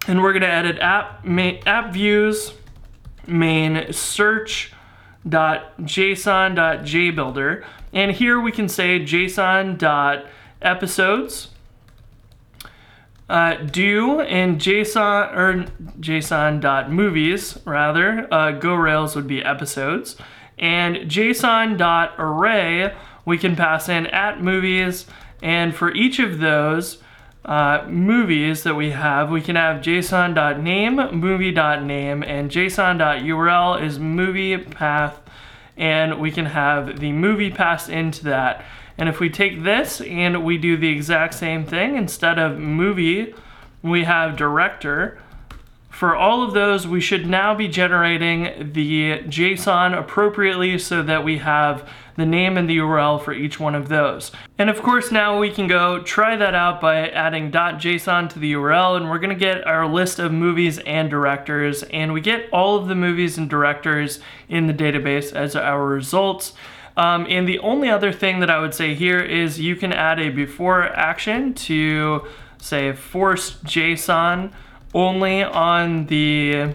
and 0.06 0.22
we're 0.22 0.34
gonna 0.34 0.46
edit 0.46 0.78
app, 0.80 1.24
main, 1.24 1.62
app 1.66 1.92
views 1.92 2.52
main 3.26 3.92
search 3.92 4.72
dot 5.28 5.76
json 5.78 6.54
dot 6.54 6.86
and 7.92 8.12
here 8.12 8.38
we 8.38 8.52
can 8.52 8.68
say 8.68 9.00
json 9.00 9.78
dot 9.78 10.26
episodes. 10.60 11.48
Uh, 13.28 13.56
do 13.56 14.20
in 14.20 14.56
JSON 14.56 15.34
or 15.34 15.64
JSON.movies 15.98 17.58
rather, 17.64 18.32
uh, 18.32 18.52
Go 18.52 18.76
Rails 18.76 19.16
would 19.16 19.26
be 19.26 19.42
episodes, 19.42 20.14
and 20.60 21.10
JSON.array 21.10 22.94
we 23.26 23.36
can 23.36 23.56
pass 23.56 23.88
in 23.90 24.06
at 24.06 24.40
movies, 24.40 25.04
and 25.42 25.74
for 25.74 25.92
each 25.92 26.18
of 26.18 26.38
those 26.38 26.98
uh, 27.44 27.86
movies 27.88 28.64
that 28.64 28.74
we 28.74 28.90
have, 28.90 29.30
we 29.30 29.40
can 29.40 29.56
have 29.56 29.80
JSON.name, 29.80 30.96
movie.name, 31.18 32.22
and 32.24 32.50
JSON.url 32.50 33.82
is 33.82 33.98
movie 33.98 34.58
path, 34.58 35.20
and 35.76 36.18
we 36.20 36.32
can 36.32 36.46
have 36.46 36.98
the 36.98 37.12
movie 37.12 37.50
passed 37.50 37.88
into 37.88 38.24
that. 38.24 38.64
And 38.98 39.08
if 39.08 39.20
we 39.20 39.30
take 39.30 39.62
this 39.62 40.00
and 40.00 40.44
we 40.44 40.58
do 40.58 40.76
the 40.76 40.88
exact 40.88 41.34
same 41.34 41.64
thing, 41.64 41.96
instead 41.96 42.38
of 42.38 42.58
movie, 42.58 43.34
we 43.82 44.04
have 44.04 44.36
director. 44.36 45.18
For 45.96 46.14
all 46.14 46.42
of 46.42 46.52
those, 46.52 46.86
we 46.86 47.00
should 47.00 47.26
now 47.26 47.54
be 47.54 47.68
generating 47.68 48.70
the 48.74 49.20
JSON 49.20 49.98
appropriately 49.98 50.78
so 50.78 51.02
that 51.02 51.24
we 51.24 51.38
have 51.38 51.88
the 52.16 52.26
name 52.26 52.58
and 52.58 52.68
the 52.68 52.76
URL 52.76 53.18
for 53.18 53.32
each 53.32 53.58
one 53.58 53.74
of 53.74 53.88
those. 53.88 54.30
And 54.58 54.68
of 54.68 54.82
course 54.82 55.10
now 55.10 55.38
we 55.38 55.50
can 55.50 55.66
go 55.66 56.02
try 56.02 56.36
that 56.36 56.54
out 56.54 56.82
by 56.82 57.08
adding 57.08 57.50
.json 57.50 58.28
to 58.28 58.38
the 58.38 58.52
URL 58.52 58.98
and 58.98 59.08
we're 59.08 59.18
gonna 59.18 59.34
get 59.34 59.66
our 59.66 59.86
list 59.86 60.18
of 60.18 60.32
movies 60.32 60.78
and 60.80 61.08
directors 61.08 61.82
and 61.84 62.12
we 62.12 62.20
get 62.20 62.50
all 62.52 62.76
of 62.76 62.88
the 62.88 62.94
movies 62.94 63.38
and 63.38 63.48
directors 63.48 64.20
in 64.50 64.66
the 64.66 64.74
database 64.74 65.32
as 65.32 65.56
our 65.56 65.86
results. 65.86 66.52
Um, 66.98 67.26
and 67.26 67.48
the 67.48 67.60
only 67.60 67.88
other 67.88 68.12
thing 68.12 68.40
that 68.40 68.50
I 68.50 68.58
would 68.58 68.74
say 68.74 68.94
here 68.94 69.20
is 69.20 69.58
you 69.58 69.76
can 69.76 69.94
add 69.94 70.20
a 70.20 70.28
before 70.28 70.82
action 70.82 71.54
to 71.54 72.26
say 72.58 72.92
force 72.92 73.52
JSON 73.64 74.52
only 74.94 75.42
on 75.42 76.06
the 76.06 76.74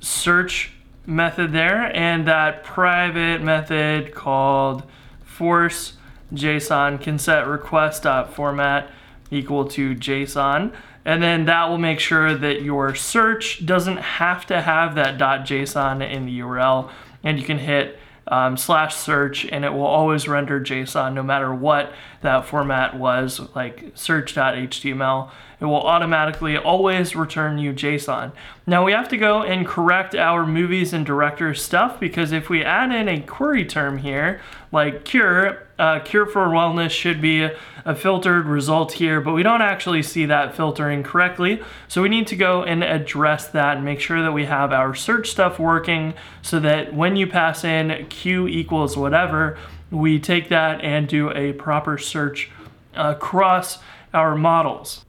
search 0.00 0.72
method 1.06 1.52
there 1.52 1.94
and 1.96 2.26
that 2.26 2.64
private 2.64 3.40
method 3.42 4.14
called 4.14 4.82
force 5.24 5.94
JSON 6.32 7.00
can 7.00 7.18
set 7.18 7.46
request.format 7.46 8.90
equal 9.30 9.66
to 9.68 9.94
JSON. 9.94 10.72
And 11.04 11.22
then 11.22 11.44
that 11.44 11.68
will 11.68 11.78
make 11.78 12.00
sure 12.00 12.34
that 12.34 12.62
your 12.62 12.94
search 12.96 13.64
doesn't 13.64 13.98
have 13.98 14.44
to 14.46 14.60
have 14.60 14.96
that 14.96 15.18
.json 15.18 16.08
in 16.08 16.26
the 16.26 16.40
URL 16.40 16.90
and 17.22 17.38
you 17.38 17.44
can 17.44 17.58
hit 17.58 17.98
um, 18.28 18.56
slash 18.56 18.94
search 18.94 19.44
and 19.46 19.64
it 19.64 19.72
will 19.72 19.86
always 19.86 20.26
render 20.26 20.60
JSON 20.60 21.14
no 21.14 21.22
matter 21.22 21.54
what 21.54 21.92
that 22.22 22.46
format 22.46 22.96
was, 22.98 23.40
like 23.54 23.92
search.html. 23.94 25.30
It 25.58 25.64
will 25.64 25.82
automatically 25.82 26.56
always 26.56 27.16
return 27.16 27.58
you 27.58 27.72
JSON. 27.72 28.32
Now 28.66 28.84
we 28.84 28.92
have 28.92 29.08
to 29.08 29.16
go 29.16 29.42
and 29.42 29.66
correct 29.66 30.14
our 30.14 30.44
movies 30.46 30.92
and 30.92 31.06
directors 31.06 31.62
stuff 31.62 31.98
because 31.98 32.32
if 32.32 32.48
we 32.50 32.62
add 32.62 32.92
in 32.92 33.08
a 33.08 33.20
query 33.20 33.64
term 33.64 33.98
here, 33.98 34.40
like 34.72 35.04
cure, 35.04 35.65
uh, 35.78 36.00
cure 36.00 36.26
for 36.26 36.46
wellness 36.46 36.90
should 36.90 37.20
be 37.20 37.48
a 37.84 37.94
filtered 37.94 38.46
result 38.46 38.92
here, 38.92 39.20
but 39.20 39.32
we 39.32 39.42
don't 39.42 39.62
actually 39.62 40.02
see 40.02 40.26
that 40.26 40.56
filtering 40.56 41.02
correctly. 41.02 41.62
So 41.88 42.02
we 42.02 42.08
need 42.08 42.26
to 42.28 42.36
go 42.36 42.62
and 42.62 42.82
address 42.82 43.48
that 43.48 43.76
and 43.76 43.84
make 43.84 44.00
sure 44.00 44.22
that 44.22 44.32
we 44.32 44.46
have 44.46 44.72
our 44.72 44.94
search 44.94 45.30
stuff 45.30 45.58
working 45.58 46.14
so 46.42 46.58
that 46.60 46.94
when 46.94 47.16
you 47.16 47.26
pass 47.26 47.62
in 47.62 48.06
q 48.08 48.48
equals 48.48 48.96
whatever, 48.96 49.58
we 49.90 50.18
take 50.18 50.48
that 50.48 50.80
and 50.82 51.06
do 51.06 51.30
a 51.32 51.52
proper 51.52 51.98
search 51.98 52.50
across 52.94 53.78
our 54.12 54.34
models. 54.34 55.04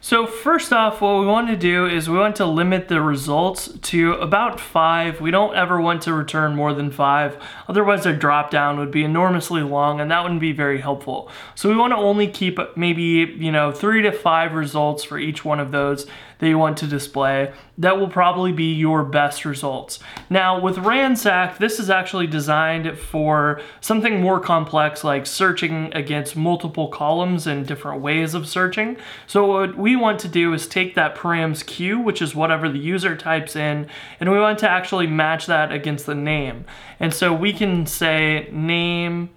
So 0.00 0.28
first 0.28 0.72
off, 0.72 1.00
what 1.00 1.18
we 1.18 1.26
want 1.26 1.48
to 1.48 1.56
do 1.56 1.86
is 1.86 2.08
we 2.08 2.16
want 2.16 2.36
to 2.36 2.46
limit 2.46 2.86
the 2.86 3.00
results 3.00 3.68
to 3.82 4.12
about 4.14 4.60
five. 4.60 5.20
We 5.20 5.32
don't 5.32 5.56
ever 5.56 5.80
want 5.80 6.02
to 6.02 6.14
return 6.14 6.54
more 6.54 6.72
than 6.72 6.92
five. 6.92 7.36
Otherwise 7.66 8.06
our 8.06 8.12
drop 8.12 8.50
down 8.50 8.78
would 8.78 8.92
be 8.92 9.02
enormously 9.02 9.62
long 9.62 10.00
and 10.00 10.08
that 10.12 10.22
wouldn't 10.22 10.40
be 10.40 10.52
very 10.52 10.80
helpful. 10.80 11.28
So 11.56 11.68
we 11.68 11.76
want 11.76 11.92
to 11.92 11.96
only 11.96 12.28
keep 12.28 12.60
maybe, 12.76 13.02
you 13.38 13.50
know, 13.50 13.72
three 13.72 14.02
to 14.02 14.12
five 14.12 14.54
results 14.54 15.02
for 15.02 15.18
each 15.18 15.44
one 15.44 15.58
of 15.58 15.72
those 15.72 16.06
that 16.38 16.48
you 16.48 16.58
want 16.58 16.76
to 16.78 16.86
display, 16.86 17.52
that 17.76 17.98
will 17.98 18.08
probably 18.08 18.52
be 18.52 18.72
your 18.72 19.04
best 19.04 19.44
results. 19.44 19.98
Now 20.30 20.60
with 20.60 20.78
Ransack, 20.78 21.58
this 21.58 21.78
is 21.78 21.90
actually 21.90 22.26
designed 22.26 22.98
for 22.98 23.60
something 23.80 24.20
more 24.20 24.40
complex 24.40 25.02
like 25.02 25.26
searching 25.26 25.92
against 25.94 26.36
multiple 26.36 26.88
columns 26.88 27.46
and 27.46 27.66
different 27.66 28.00
ways 28.00 28.34
of 28.34 28.48
searching. 28.48 28.96
So 29.26 29.46
what 29.46 29.76
we 29.76 29.96
want 29.96 30.20
to 30.20 30.28
do 30.28 30.52
is 30.52 30.66
take 30.66 30.94
that 30.94 31.16
params 31.16 31.66
q, 31.66 31.98
which 31.98 32.22
is 32.22 32.34
whatever 32.34 32.68
the 32.68 32.78
user 32.78 33.16
types 33.16 33.56
in, 33.56 33.88
and 34.20 34.30
we 34.30 34.38
want 34.38 34.58
to 34.60 34.68
actually 34.68 35.06
match 35.06 35.46
that 35.46 35.72
against 35.72 36.06
the 36.06 36.14
name. 36.14 36.64
And 37.00 37.12
so 37.12 37.32
we 37.32 37.52
can 37.52 37.86
say 37.86 38.48
name, 38.52 39.30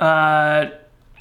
uh, 0.00 0.66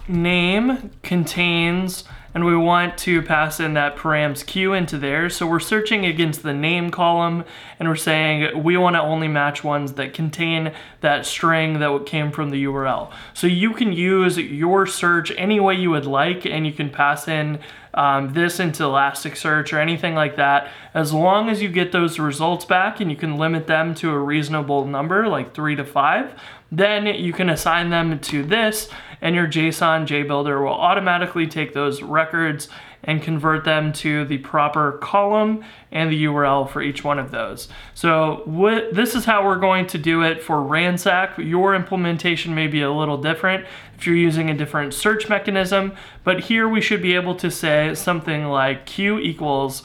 name 0.07 0.91
contains 1.03 2.03
and 2.37 2.45
we 2.45 2.55
want 2.55 2.99
to 2.99 3.19
pass 3.23 3.59
in 3.59 3.73
that 3.73 3.95
params 3.95 4.45
q 4.45 4.71
into 4.71 4.99
there. 4.99 5.27
So 5.27 5.47
we're 5.47 5.59
searching 5.59 6.05
against 6.05 6.43
the 6.43 6.53
name 6.53 6.91
column 6.91 7.43
and 7.79 7.89
we're 7.89 7.95
saying 7.95 8.63
we 8.63 8.77
want 8.77 8.95
to 8.95 9.01
only 9.01 9.27
match 9.27 9.63
ones 9.63 9.93
that 9.93 10.13
contain 10.13 10.71
that 11.01 11.25
string 11.25 11.79
that 11.79 12.05
came 12.05 12.31
from 12.31 12.51
the 12.51 12.65
URL. 12.65 13.11
So 13.33 13.47
you 13.47 13.73
can 13.73 13.91
use 13.91 14.37
your 14.37 14.85
search 14.85 15.31
any 15.35 15.59
way 15.59 15.73
you 15.73 15.89
would 15.89 16.05
like 16.05 16.45
and 16.45 16.67
you 16.67 16.73
can 16.73 16.91
pass 16.91 17.27
in 17.27 17.57
um, 17.95 18.33
this 18.33 18.59
into 18.59 18.83
Elasticsearch 18.83 19.73
or 19.73 19.79
anything 19.79 20.13
like 20.13 20.35
that. 20.35 20.71
As 20.93 21.11
long 21.11 21.49
as 21.49 21.63
you 21.63 21.69
get 21.69 21.91
those 21.91 22.19
results 22.19 22.65
back 22.65 22.99
and 22.99 23.09
you 23.09 23.17
can 23.17 23.37
limit 23.37 23.65
them 23.65 23.95
to 23.95 24.11
a 24.11 24.19
reasonable 24.19 24.85
number 24.85 25.27
like 25.27 25.55
three 25.55 25.75
to 25.75 25.83
five, 25.83 26.39
then 26.71 27.07
you 27.07 27.33
can 27.33 27.49
assign 27.49 27.89
them 27.89 28.19
to 28.19 28.43
this 28.43 28.89
and 29.21 29.35
your 29.35 29.47
JSON 29.47 30.05
JBuilder 30.07 30.63
will 30.63 30.73
automatically 30.73 31.47
take 31.47 31.73
those 31.73 32.01
records 32.01 32.69
and 33.03 33.21
convert 33.21 33.63
them 33.63 33.93
to 33.93 34.25
the 34.25 34.37
proper 34.39 34.93
column 34.93 35.63
and 35.91 36.11
the 36.11 36.25
URL 36.25 36.69
for 36.69 36.81
each 36.81 37.03
one 37.03 37.19
of 37.19 37.31
those. 37.31 37.69
So 37.93 38.41
what, 38.45 38.93
this 38.93 39.15
is 39.15 39.25
how 39.25 39.45
we're 39.45 39.59
going 39.59 39.87
to 39.87 39.97
do 39.97 40.23
it 40.23 40.43
for 40.43 40.61
Ransack. 40.61 41.37
Your 41.37 41.73
implementation 41.75 42.53
may 42.53 42.67
be 42.67 42.81
a 42.81 42.91
little 42.91 43.17
different 43.17 43.65
if 43.95 44.05
you're 44.05 44.15
using 44.15 44.49
a 44.49 44.57
different 44.57 44.93
search 44.93 45.29
mechanism, 45.29 45.93
but 46.23 46.41
here 46.41 46.67
we 46.67 46.81
should 46.81 47.01
be 47.01 47.15
able 47.15 47.35
to 47.35 47.49
say 47.49 47.95
something 47.95 48.45
like 48.45 48.85
Q 48.85 49.19
equals 49.19 49.83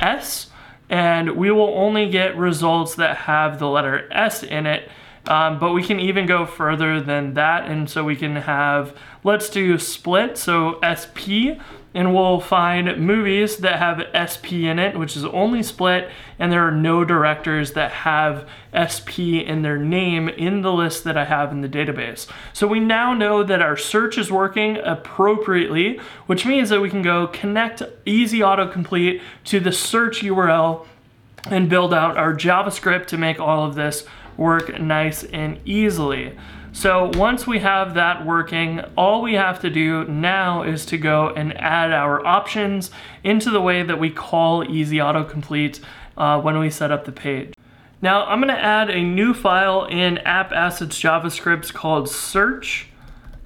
S, 0.00 0.50
and 0.90 1.36
we 1.36 1.50
will 1.50 1.74
only 1.78 2.10
get 2.10 2.36
results 2.36 2.96
that 2.96 3.16
have 3.16 3.58
the 3.58 3.68
letter 3.68 4.08
S 4.12 4.42
in 4.42 4.66
it 4.66 4.90
um, 5.26 5.58
but 5.58 5.72
we 5.72 5.82
can 5.82 5.98
even 6.00 6.26
go 6.26 6.44
further 6.44 7.00
than 7.00 7.34
that. 7.34 7.66
And 7.70 7.88
so 7.88 8.04
we 8.04 8.16
can 8.16 8.36
have, 8.36 8.96
let's 9.22 9.48
do 9.48 9.78
split, 9.78 10.36
so 10.36 10.78
SP, 10.84 11.56
and 11.94 12.12
we'll 12.12 12.40
find 12.40 12.98
movies 12.98 13.58
that 13.58 13.78
have 13.78 14.02
SP 14.12 14.66
in 14.66 14.80
it, 14.80 14.98
which 14.98 15.16
is 15.16 15.24
only 15.24 15.62
split, 15.62 16.10
and 16.40 16.50
there 16.50 16.66
are 16.66 16.72
no 16.72 17.04
directors 17.04 17.72
that 17.72 17.92
have 17.92 18.48
SP 18.74 19.46
in 19.46 19.62
their 19.62 19.78
name 19.78 20.28
in 20.28 20.62
the 20.62 20.72
list 20.72 21.04
that 21.04 21.16
I 21.16 21.24
have 21.24 21.52
in 21.52 21.60
the 21.60 21.68
database. 21.68 22.26
So 22.52 22.66
we 22.66 22.80
now 22.80 23.14
know 23.14 23.44
that 23.44 23.62
our 23.62 23.76
search 23.76 24.18
is 24.18 24.30
working 24.30 24.76
appropriately, 24.78 26.00
which 26.26 26.44
means 26.44 26.68
that 26.70 26.80
we 26.80 26.90
can 26.90 27.02
go 27.02 27.28
connect 27.28 27.82
easy 28.04 28.40
autocomplete 28.40 29.22
to 29.44 29.60
the 29.60 29.72
search 29.72 30.20
URL 30.20 30.86
and 31.46 31.68
build 31.68 31.94
out 31.94 32.16
our 32.16 32.34
JavaScript 32.34 33.06
to 33.06 33.18
make 33.18 33.38
all 33.38 33.64
of 33.64 33.76
this 33.76 34.04
work 34.36 34.80
nice 34.80 35.24
and 35.24 35.58
easily. 35.64 36.36
So 36.72 37.12
once 37.14 37.46
we 37.46 37.60
have 37.60 37.94
that 37.94 38.26
working, 38.26 38.80
all 38.96 39.22
we 39.22 39.34
have 39.34 39.60
to 39.60 39.70
do 39.70 40.04
now 40.06 40.64
is 40.64 40.84
to 40.86 40.98
go 40.98 41.28
and 41.30 41.56
add 41.56 41.92
our 41.92 42.24
options 42.26 42.90
into 43.22 43.50
the 43.50 43.60
way 43.60 43.84
that 43.84 44.00
we 44.00 44.10
call 44.10 44.68
Easy 44.68 44.96
Autocomplete 44.96 45.78
uh, 46.16 46.40
when 46.40 46.58
we 46.58 46.70
set 46.70 46.90
up 46.90 47.04
the 47.04 47.12
page. 47.12 47.54
Now 48.02 48.24
I'm 48.26 48.40
gonna 48.40 48.54
add 48.54 48.90
a 48.90 49.00
new 49.00 49.34
file 49.34 49.84
in 49.84 50.18
app 50.18 50.52
assets 50.52 51.00
JavaScript 51.00 51.72
called 51.72 52.08
search 52.08 52.88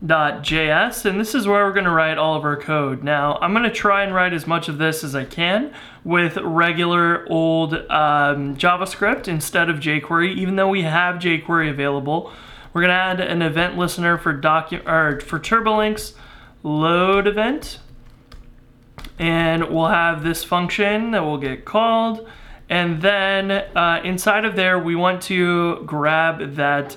.js 0.04 1.04
and 1.04 1.18
this 1.18 1.34
is 1.34 1.48
where 1.48 1.64
we're 1.64 1.72
going 1.72 1.84
to 1.84 1.90
write 1.90 2.18
all 2.18 2.36
of 2.36 2.44
our 2.44 2.56
code. 2.56 3.02
Now 3.02 3.36
I'm 3.40 3.52
going 3.52 3.64
to 3.64 3.70
try 3.70 4.04
and 4.04 4.14
write 4.14 4.32
as 4.32 4.46
much 4.46 4.68
of 4.68 4.78
this 4.78 5.02
as 5.02 5.14
I 5.14 5.24
can 5.24 5.72
with 6.04 6.36
regular 6.36 7.26
old 7.28 7.74
um, 7.74 8.56
JavaScript 8.56 9.26
instead 9.26 9.68
of 9.68 9.78
jQuery 9.78 10.36
even 10.36 10.56
though 10.56 10.68
we 10.68 10.82
have 10.82 11.16
jQuery 11.16 11.68
available. 11.70 12.32
We're 12.72 12.82
going 12.82 12.90
to 12.90 12.94
add 12.94 13.20
an 13.20 13.42
event 13.42 13.76
listener 13.76 14.18
for 14.18 14.38
docu 14.38 14.86
or 14.86 15.20
for 15.20 15.40
Turbolinks 15.40 16.14
load 16.62 17.26
event 17.26 17.80
and 19.18 19.68
we'll 19.68 19.88
have 19.88 20.22
this 20.22 20.44
function 20.44 21.10
that 21.10 21.22
will 21.22 21.38
get 21.38 21.64
called 21.64 22.28
and 22.68 23.02
then 23.02 23.50
uh, 23.50 24.00
inside 24.04 24.44
of 24.44 24.54
there 24.54 24.78
we 24.78 24.94
want 24.94 25.22
to 25.22 25.82
grab 25.86 26.54
that 26.54 26.96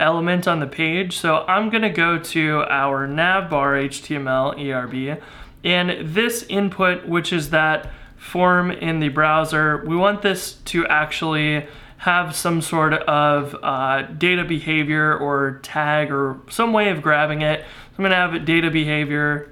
element 0.00 0.48
on 0.48 0.60
the 0.60 0.66
page. 0.66 1.16
So 1.16 1.44
I'm 1.46 1.70
gonna 1.70 1.92
go 1.92 2.18
to 2.18 2.64
our 2.68 3.06
navbar 3.06 3.86
HTML 3.88 4.58
ERB 4.58 5.22
And 5.62 6.14
this 6.14 6.44
input, 6.48 7.06
which 7.06 7.32
is 7.32 7.50
that 7.50 7.90
form 8.16 8.70
in 8.70 9.00
the 9.00 9.08
browser, 9.08 9.84
we 9.86 9.96
want 9.96 10.22
this 10.22 10.54
to 10.54 10.86
actually 10.86 11.66
have 11.98 12.34
some 12.34 12.62
sort 12.62 12.94
of 12.94 13.54
uh, 13.62 14.02
data 14.02 14.42
behavior 14.42 15.16
or 15.16 15.60
tag 15.62 16.10
or 16.10 16.40
some 16.48 16.72
way 16.72 16.88
of 16.88 17.02
grabbing 17.02 17.42
it. 17.42 17.60
So 17.60 17.66
I'm 17.98 18.04
gonna 18.04 18.14
have 18.14 18.44
data 18.46 18.70
behavior 18.70 19.50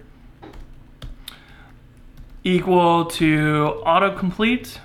equal 2.43 3.05
to 3.05 3.83
autocomplete. 3.85 4.79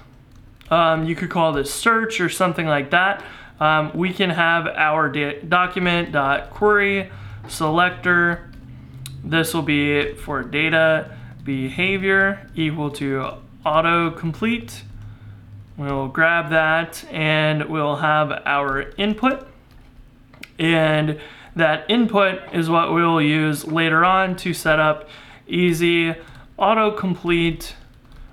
Um, 0.70 1.06
you 1.06 1.16
could 1.16 1.30
call 1.30 1.54
this 1.54 1.74
search 1.74 2.20
or 2.20 2.28
something 2.28 2.66
like 2.66 2.92
that. 2.92 3.24
Um, 3.64 3.92
we 3.96 4.12
can 4.12 4.30
have 4.30 4.68
our 4.68 5.08
document.query 5.08 7.10
selector. 7.48 8.52
This 9.24 9.54
will 9.54 9.62
be 9.62 10.16
for 10.16 10.44
data 10.44 11.18
behavior 11.46 12.50
equal 12.56 12.92
to 12.92 13.36
autocomplete. 13.66 14.82
We'll 15.78 16.10
grab 16.10 16.50
that 16.50 17.06
and 17.10 17.70
we'll 17.70 17.96
have 17.96 18.42
our 18.46 18.92
input. 18.98 19.48
And 20.60 21.22
that 21.56 21.90
input 21.90 22.42
is 22.54 22.70
what 22.70 22.94
we'll 22.94 23.22
use 23.22 23.66
later 23.66 24.04
on 24.04 24.36
to 24.38 24.54
set 24.54 24.82
up 24.82 25.08
easy 25.48 26.16
autocomplete 26.60 27.76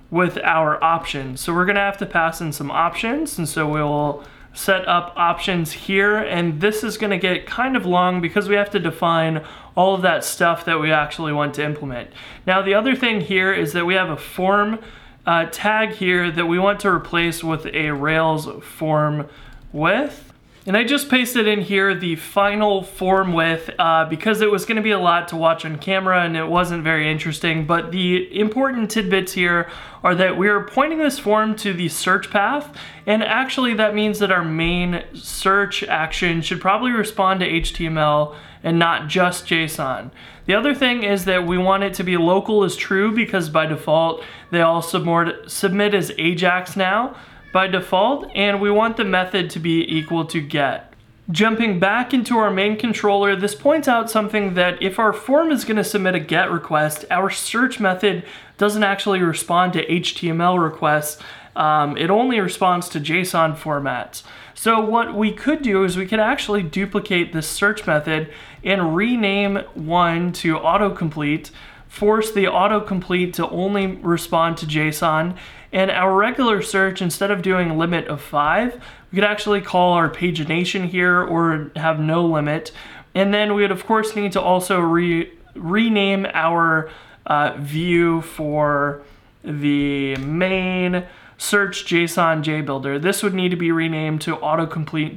with 0.09 0.37
our 0.39 0.83
options. 0.83 1.39
So 1.39 1.53
we're 1.53 1.65
gonna 1.65 1.79
have 1.79 1.97
to 1.99 2.05
pass 2.05 2.41
in 2.41 2.51
some 2.51 2.69
options. 2.69 3.37
And 3.37 3.47
so 3.47 3.65
we'll 3.65 4.25
set 4.53 4.87
up 4.87 5.13
options 5.15 5.71
here. 5.71 6.17
And 6.17 6.61
this 6.61 6.83
is 6.83 6.97
gonna 6.97 7.17
get 7.17 7.45
kind 7.45 7.75
of 7.75 7.85
long 7.85 8.21
because 8.21 8.49
we 8.49 8.55
have 8.55 8.69
to 8.71 8.79
define 8.79 9.43
all 9.75 9.95
of 9.95 10.01
that 10.01 10.23
stuff 10.23 10.65
that 10.65 10.79
we 10.79 10.91
actually 10.91 11.33
want 11.33 11.53
to 11.55 11.63
implement. 11.63 12.09
Now, 12.45 12.61
the 12.61 12.73
other 12.73 12.95
thing 12.95 13.21
here 13.21 13.53
is 13.53 13.73
that 13.73 13.85
we 13.85 13.93
have 13.93 14.09
a 14.09 14.17
form 14.17 14.79
uh, 15.25 15.45
tag 15.51 15.91
here 15.91 16.31
that 16.31 16.45
we 16.45 16.59
want 16.59 16.79
to 16.81 16.89
replace 16.89 17.43
with 17.43 17.65
a 17.67 17.91
Rails 17.91 18.49
form 18.63 19.27
with. 19.71 20.30
And 20.67 20.77
I 20.77 20.83
just 20.83 21.09
pasted 21.09 21.47
in 21.47 21.61
here 21.61 21.95
the 21.95 22.15
final 22.17 22.83
form 22.83 23.33
with 23.33 23.71
uh, 23.79 24.05
because 24.05 24.41
it 24.41 24.51
was 24.51 24.63
going 24.63 24.75
to 24.75 24.83
be 24.83 24.91
a 24.91 24.99
lot 24.99 25.27
to 25.29 25.35
watch 25.35 25.65
on 25.65 25.79
camera 25.79 26.23
and 26.23 26.37
it 26.37 26.45
wasn't 26.45 26.83
very 26.83 27.11
interesting. 27.11 27.65
But 27.65 27.91
the 27.91 28.39
important 28.39 28.91
tidbits 28.91 29.33
here 29.33 29.67
are 30.03 30.13
that 30.13 30.37
we're 30.37 30.63
pointing 30.67 30.99
this 30.99 31.17
form 31.17 31.55
to 31.57 31.73
the 31.73 31.89
search 31.89 32.29
path. 32.29 32.77
And 33.07 33.23
actually 33.23 33.73
that 33.73 33.95
means 33.95 34.19
that 34.19 34.31
our 34.31 34.45
main 34.45 35.03
search 35.15 35.81
action 35.83 36.43
should 36.43 36.61
probably 36.61 36.91
respond 36.91 37.39
to 37.39 37.49
HTML 37.49 38.35
and 38.61 38.77
not 38.77 39.07
just 39.07 39.47
JSON. 39.47 40.11
The 40.45 40.53
other 40.53 40.75
thing 40.75 41.01
is 41.01 41.25
that 41.25 41.47
we 41.47 41.57
want 41.57 41.81
it 41.81 41.95
to 41.95 42.03
be 42.03 42.17
local 42.17 42.63
is 42.63 42.75
true 42.75 43.11
because 43.11 43.49
by 43.49 43.65
default 43.65 44.23
they 44.51 44.61
all 44.61 44.83
submit 44.83 45.95
as 45.95 46.11
Ajax 46.19 46.75
now 46.75 47.15
by 47.51 47.67
default, 47.67 48.29
and 48.35 48.61
we 48.61 48.71
want 48.71 48.97
the 48.97 49.03
method 49.03 49.49
to 49.51 49.59
be 49.59 49.83
equal 49.87 50.25
to 50.25 50.41
get. 50.41 50.91
Jumping 51.29 51.79
back 51.79 52.13
into 52.13 52.37
our 52.37 52.51
main 52.51 52.77
controller, 52.77 53.35
this 53.35 53.55
points 53.55 53.87
out 53.87 54.09
something 54.11 54.53
that 54.55 54.81
if 54.81 54.99
our 54.99 55.13
form 55.13 55.51
is 55.51 55.63
going 55.63 55.77
to 55.77 55.83
submit 55.83 56.15
a 56.15 56.19
GET 56.19 56.51
request, 56.51 57.05
our 57.09 57.29
search 57.29 57.79
method 57.79 58.25
doesn't 58.57 58.83
actually 58.83 59.21
respond 59.21 59.73
to 59.73 59.85
HTML 59.85 60.61
requests. 60.61 61.21
Um, 61.55 61.95
it 61.97 62.09
only 62.09 62.39
responds 62.39 62.89
to 62.89 62.99
JSON 62.99 63.55
formats. 63.55 64.23
So 64.53 64.79
what 64.79 65.13
we 65.13 65.31
could 65.31 65.61
do 65.61 65.83
is 65.83 65.97
we 65.97 66.05
could 66.05 66.19
actually 66.19 66.63
duplicate 66.63 67.33
this 67.33 67.47
search 67.47 67.87
method 67.87 68.31
and 68.63 68.95
rename 68.95 69.57
one 69.73 70.33
to 70.33 70.55
autocomplete, 70.55 71.51
force 71.87 72.31
the 72.31 72.45
autocomplete 72.45 73.33
to 73.33 73.49
only 73.49 73.87
respond 73.87 74.57
to 74.57 74.65
JSON, 74.65 75.37
and 75.71 75.89
our 75.89 76.13
regular 76.13 76.61
search, 76.61 77.01
instead 77.01 77.31
of 77.31 77.41
doing 77.41 77.77
limit 77.77 78.07
of 78.07 78.21
five, 78.21 78.75
we 79.11 79.15
could 79.15 79.23
actually 79.23 79.61
call 79.61 79.93
our 79.93 80.09
pagination 80.09 80.87
here 80.87 81.21
or 81.21 81.71
have 81.75 81.99
no 81.99 82.25
limit. 82.25 82.71
And 83.13 83.33
then 83.33 83.53
we 83.53 83.61
would 83.61 83.71
of 83.71 83.85
course 83.85 84.15
need 84.15 84.31
to 84.33 84.41
also 84.41 84.79
re 84.79 85.31
rename 85.55 86.25
our 86.33 86.89
uh, 87.25 87.55
view 87.57 88.21
for 88.21 89.01
the 89.43 90.15
main 90.17 91.05
search 91.41 91.85
JSON 91.85 92.43
JBuilder. 92.43 93.01
This 93.01 93.23
would 93.23 93.33
need 93.33 93.49
to 93.49 93.55
be 93.55 93.71
renamed 93.71 94.21
to 94.21 94.35
autocomplete.json 94.35 95.15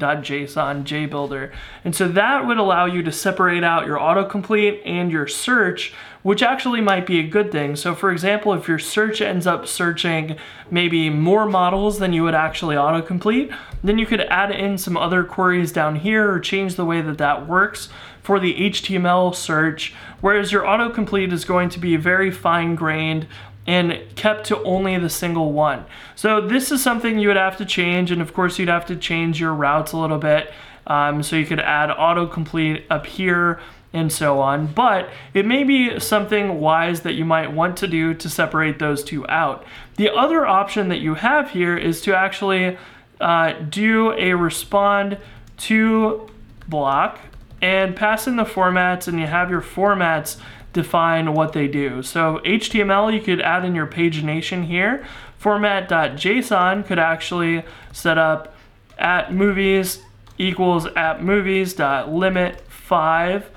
JBuilder. 0.84 1.52
And 1.84 1.94
so 1.94 2.08
that 2.08 2.46
would 2.46 2.56
allow 2.56 2.86
you 2.86 3.02
to 3.02 3.12
separate 3.12 3.62
out 3.62 3.84
your 3.84 3.98
autocomplete 3.98 4.80
and 4.86 5.12
your 5.12 5.26
search, 5.26 5.92
which 6.22 6.42
actually 6.42 6.80
might 6.80 7.04
be 7.04 7.18
a 7.18 7.28
good 7.28 7.52
thing. 7.52 7.76
So 7.76 7.94
for 7.94 8.10
example, 8.10 8.54
if 8.54 8.66
your 8.66 8.78
search 8.78 9.20
ends 9.20 9.46
up 9.46 9.66
searching 9.66 10.38
maybe 10.70 11.10
more 11.10 11.44
models 11.44 11.98
than 11.98 12.14
you 12.14 12.22
would 12.22 12.34
actually 12.34 12.74
autocomplete, 12.74 13.54
then 13.82 13.98
you 13.98 14.06
could 14.06 14.22
add 14.22 14.50
in 14.50 14.78
some 14.78 14.96
other 14.96 15.24
queries 15.24 15.72
down 15.72 15.96
here 15.96 16.32
or 16.32 16.40
change 16.40 16.76
the 16.76 16.86
way 16.86 17.02
that 17.02 17.18
that 17.18 17.46
works 17.46 17.90
for 18.22 18.40
the 18.40 18.54
HTML 18.70 19.34
search, 19.34 19.92
whereas 20.22 20.50
your 20.50 20.62
autocomplete 20.62 21.30
is 21.30 21.44
going 21.44 21.68
to 21.68 21.78
be 21.78 21.96
very 21.96 22.30
fine-grained 22.30 23.26
and 23.66 23.98
kept 24.14 24.46
to 24.46 24.62
only 24.62 24.98
the 24.98 25.08
single 25.08 25.52
one. 25.52 25.84
So 26.14 26.40
this 26.40 26.70
is 26.70 26.82
something 26.82 27.18
you 27.18 27.28
would 27.28 27.36
have 27.36 27.56
to 27.58 27.64
change 27.64 28.10
and 28.10 28.20
of 28.20 28.34
course 28.34 28.58
you'd 28.58 28.68
have 28.68 28.86
to 28.86 28.96
change 28.96 29.40
your 29.40 29.54
routes 29.54 29.92
a 29.92 29.96
little 29.96 30.18
bit. 30.18 30.52
Um, 30.86 31.22
so 31.22 31.36
you 31.36 31.46
could 31.46 31.60
add 31.60 31.88
autocomplete 31.88 32.84
up 32.90 33.06
here 33.06 33.58
and 33.94 34.12
so 34.12 34.40
on. 34.40 34.66
But 34.66 35.08
it 35.32 35.46
may 35.46 35.64
be 35.64 35.98
something 35.98 36.60
wise 36.60 37.02
that 37.02 37.14
you 37.14 37.24
might 37.24 37.52
want 37.52 37.76
to 37.78 37.86
do 37.86 38.12
to 38.12 38.28
separate 38.28 38.78
those 38.78 39.02
two 39.02 39.26
out. 39.28 39.64
The 39.96 40.10
other 40.12 40.44
option 40.44 40.88
that 40.88 40.98
you 40.98 41.14
have 41.14 41.52
here 41.52 41.76
is 41.76 42.02
to 42.02 42.14
actually 42.14 42.76
uh, 43.20 43.52
do 43.52 44.12
a 44.12 44.34
respond 44.34 45.16
to 45.56 46.28
block 46.68 47.20
and 47.62 47.94
pass 47.94 48.26
in 48.26 48.36
the 48.36 48.44
formats 48.44 49.08
and 49.08 49.18
you 49.18 49.26
have 49.26 49.48
your 49.48 49.62
formats 49.62 50.38
define 50.74 51.32
what 51.32 51.54
they 51.54 51.66
do. 51.66 52.02
So 52.02 52.40
HTML, 52.44 53.14
you 53.14 53.20
could 53.20 53.40
add 53.40 53.64
in 53.64 53.74
your 53.74 53.86
pagination 53.86 54.66
here. 54.66 55.06
Format.json 55.38 56.84
could 56.84 56.98
actually 56.98 57.64
set 57.92 58.18
up 58.18 58.54
at 58.98 59.32
movies 59.32 60.02
equals 60.36 60.86
at 60.96 61.22
movies 61.22 61.74
dot 61.74 62.12
limit 62.12 62.60
five 62.68 63.50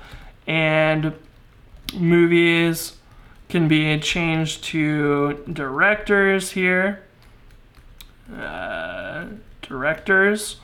and 0.46 1.12
movies 1.94 2.96
can 3.48 3.68
be 3.68 3.98
changed 3.98 4.64
to 4.64 5.44
directors 5.52 6.52
here. 6.52 7.02
Uh, 8.34 9.26
directors. 9.62 10.56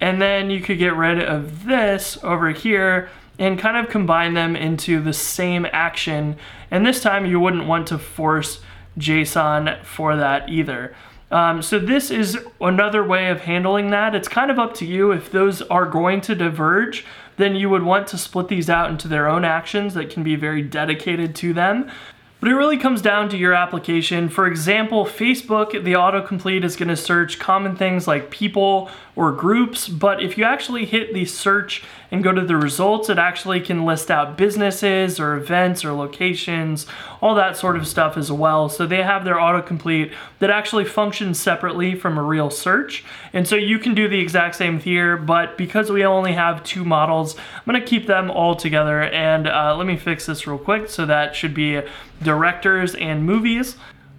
And 0.00 0.20
then 0.22 0.50
you 0.50 0.60
could 0.60 0.78
get 0.78 0.94
rid 0.94 1.22
of 1.22 1.64
this 1.64 2.18
over 2.22 2.50
here 2.50 3.10
and 3.38 3.58
kind 3.58 3.76
of 3.76 3.90
combine 3.90 4.34
them 4.34 4.56
into 4.56 5.00
the 5.00 5.12
same 5.12 5.66
action. 5.72 6.36
And 6.70 6.84
this 6.84 7.00
time 7.00 7.26
you 7.26 7.38
wouldn't 7.38 7.66
want 7.66 7.86
to 7.88 7.98
force 7.98 8.60
JSON 8.98 9.84
for 9.84 10.16
that 10.16 10.48
either. 10.48 10.94
Um, 11.30 11.60
so 11.60 11.78
this 11.78 12.10
is 12.10 12.38
another 12.60 13.04
way 13.04 13.28
of 13.28 13.42
handling 13.42 13.90
that. 13.90 14.14
It's 14.14 14.28
kind 14.28 14.50
of 14.50 14.58
up 14.58 14.74
to 14.74 14.86
you 14.86 15.12
if 15.12 15.30
those 15.30 15.60
are 15.62 15.86
going 15.86 16.20
to 16.22 16.34
diverge, 16.34 17.04
then 17.36 17.54
you 17.54 17.68
would 17.68 17.82
want 17.82 18.06
to 18.08 18.18
split 18.18 18.48
these 18.48 18.70
out 18.70 18.90
into 18.90 19.08
their 19.08 19.28
own 19.28 19.44
actions 19.44 19.94
that 19.94 20.10
can 20.10 20.22
be 20.22 20.36
very 20.36 20.62
dedicated 20.62 21.34
to 21.36 21.52
them. 21.52 21.90
But 22.40 22.50
it 22.50 22.54
really 22.54 22.78
comes 22.78 23.02
down 23.02 23.28
to 23.30 23.36
your 23.36 23.52
application. 23.52 24.28
For 24.28 24.46
example, 24.46 25.04
Facebook, 25.04 25.72
the 25.72 25.94
autocomplete 25.94 26.62
is 26.62 26.76
gonna 26.76 26.96
search 26.96 27.40
common 27.40 27.74
things 27.74 28.06
like 28.06 28.30
people 28.30 28.90
or 29.16 29.32
groups, 29.32 29.88
but 29.88 30.22
if 30.22 30.38
you 30.38 30.44
actually 30.44 30.84
hit 30.84 31.12
the 31.12 31.24
search 31.24 31.82
and 32.12 32.22
go 32.22 32.30
to 32.30 32.40
the 32.40 32.56
results, 32.56 33.10
it 33.10 33.18
actually 33.18 33.60
can 33.60 33.84
list 33.84 34.12
out 34.12 34.36
businesses 34.36 35.18
or 35.18 35.34
events 35.34 35.84
or 35.84 35.92
locations, 35.92 36.86
all 37.20 37.34
that 37.34 37.56
sort 37.56 37.76
of 37.76 37.86
stuff 37.88 38.16
as 38.16 38.30
well. 38.30 38.68
So 38.68 38.86
they 38.86 39.02
have 39.02 39.24
their 39.24 39.34
autocomplete 39.34 40.12
that 40.38 40.50
actually 40.50 40.84
functions 40.84 41.40
separately 41.40 41.96
from 41.96 42.16
a 42.16 42.22
real 42.22 42.48
search. 42.48 43.04
And 43.32 43.46
so 43.46 43.56
you 43.56 43.80
can 43.80 43.94
do 43.94 44.08
the 44.08 44.20
exact 44.20 44.54
same 44.54 44.78
here, 44.78 45.16
but 45.16 45.58
because 45.58 45.90
we 45.90 46.04
only 46.04 46.34
have 46.34 46.62
two 46.62 46.84
models, 46.84 47.36
I'm 47.36 47.64
gonna 47.66 47.84
keep 47.84 48.06
them 48.06 48.30
all 48.30 48.54
together. 48.54 49.02
And 49.02 49.48
uh, 49.48 49.74
let 49.76 49.88
me 49.88 49.96
fix 49.96 50.26
this 50.26 50.46
real 50.46 50.58
quick. 50.58 50.88
So 50.88 51.04
that 51.06 51.34
should 51.34 51.54
be 51.54 51.82
directors 52.28 52.94
and 52.96 53.24
movies. 53.24 53.76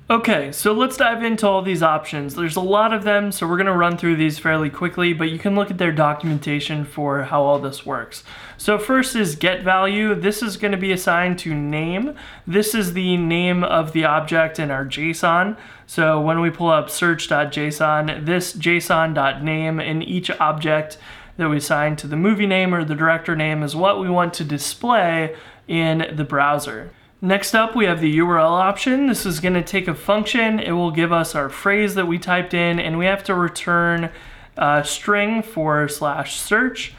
Okay, 0.10 0.52
so 0.52 0.74
let's 0.74 0.98
dive 0.98 1.22
into 1.22 1.48
all 1.48 1.62
these 1.62 1.84
options. 1.84 2.34
There's 2.34 2.56
a 2.56 2.60
lot 2.60 2.91
of 2.91 3.04
them, 3.04 3.32
so 3.32 3.48
we're 3.48 3.58
gonna 3.58 3.78
run 3.78 4.00
through 4.00 4.15
these 4.15 4.39
fairly 4.39 4.72
quickly, 4.72 5.13
but 5.13 5.30
you 5.30 5.38
can 5.38 5.54
look 5.54 5.69
at 5.69 5.78
their 5.78 5.91
documentation 5.91 6.86
for 6.86 7.22
how 7.22 7.43
all 7.43 7.60
this 7.60 7.86
works. 7.86 8.24
So 8.58 8.80
first 8.80 9.15
is 9.15 9.36
get 9.36 9.62
value. 9.62 10.15
This 10.15 10.41
is 10.41 10.58
gonna 10.58 10.76
be 10.76 10.91
assigned 10.91 11.38
to 11.39 11.54
name. 11.54 12.15
This 12.48 12.74
is 12.74 12.93
the 12.93 13.15
name 13.15 13.63
of 13.63 13.93
the 13.93 14.06
object 14.06 14.58
in 14.58 14.72
our 14.72 14.86
JSON. 14.86 15.56
So 15.86 16.19
when 16.19 16.41
we 16.41 16.50
pull 16.50 16.69
up 16.69 16.89
search.json, 16.89 18.26
this 18.26 18.54
json.name 18.54 19.80
in 19.80 20.02
each 20.02 20.32
object 20.32 20.98
that 21.38 21.48
we 21.48 21.58
assign 21.58 21.95
to 21.98 22.08
the 22.08 22.17
movie 22.17 22.48
name 22.48 22.74
or 22.74 22.84
the 22.84 22.95
director 22.95 23.36
name 23.36 23.62
is 23.62 23.76
what 23.76 24.00
we 24.00 24.10
want 24.10 24.34
to 24.34 24.43
display 24.43 25.36
in 25.67 26.12
the 26.15 26.24
browser. 26.24 26.89
Next 27.21 27.53
up, 27.53 27.75
we 27.75 27.86
have 27.86 27.99
the 27.99 28.17
URL 28.19 28.49
option. 28.49 29.08
This 29.08 29.25
is 29.25 29.41
gonna 29.41 29.62
take 29.62 29.89
a 29.89 29.93
function. 29.93 30.60
It 30.60 30.71
will 30.71 30.91
give 30.91 31.12
us 31.12 31.36
our 31.36 31.49
phrase 31.49 31.95
that 31.95 32.08
we 32.08 32.17
typed 32.17 32.53
in 32.53 32.79
and 32.79 32.97
we 32.97 33.05
have 33.08 33.25
to 33.25 33.36
return 33.36 34.10
a 34.55 34.84
string 34.86 35.41
for 35.41 35.89
slash 35.89 36.39
search. 36.39 36.93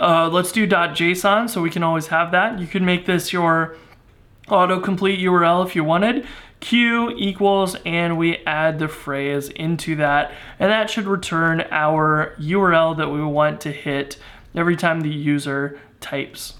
Uh, 0.00 0.28
let's 0.28 0.50
do 0.50 0.66
.json 0.66 1.48
so 1.50 1.60
we 1.60 1.68
can 1.68 1.82
always 1.82 2.06
have 2.06 2.30
that. 2.30 2.58
You 2.58 2.66
can 2.66 2.86
make 2.86 3.04
this 3.04 3.32
your 3.32 3.76
autocomplete 4.46 5.20
URL 5.20 5.66
if 5.66 5.76
you 5.76 5.84
wanted. 5.84 6.26
Q 6.60 7.10
equals, 7.16 7.76
and 7.86 8.18
we 8.18 8.38
add 8.38 8.78
the 8.78 8.88
phrase 8.88 9.48
into 9.50 9.94
that, 9.96 10.32
and 10.58 10.70
that 10.72 10.90
should 10.90 11.06
return 11.06 11.64
our 11.70 12.34
URL 12.40 12.96
that 12.96 13.10
we 13.10 13.22
want 13.22 13.60
to 13.60 13.70
hit 13.70 14.16
every 14.56 14.74
time 14.74 15.02
the 15.02 15.08
user 15.08 15.78
types. 16.00 16.54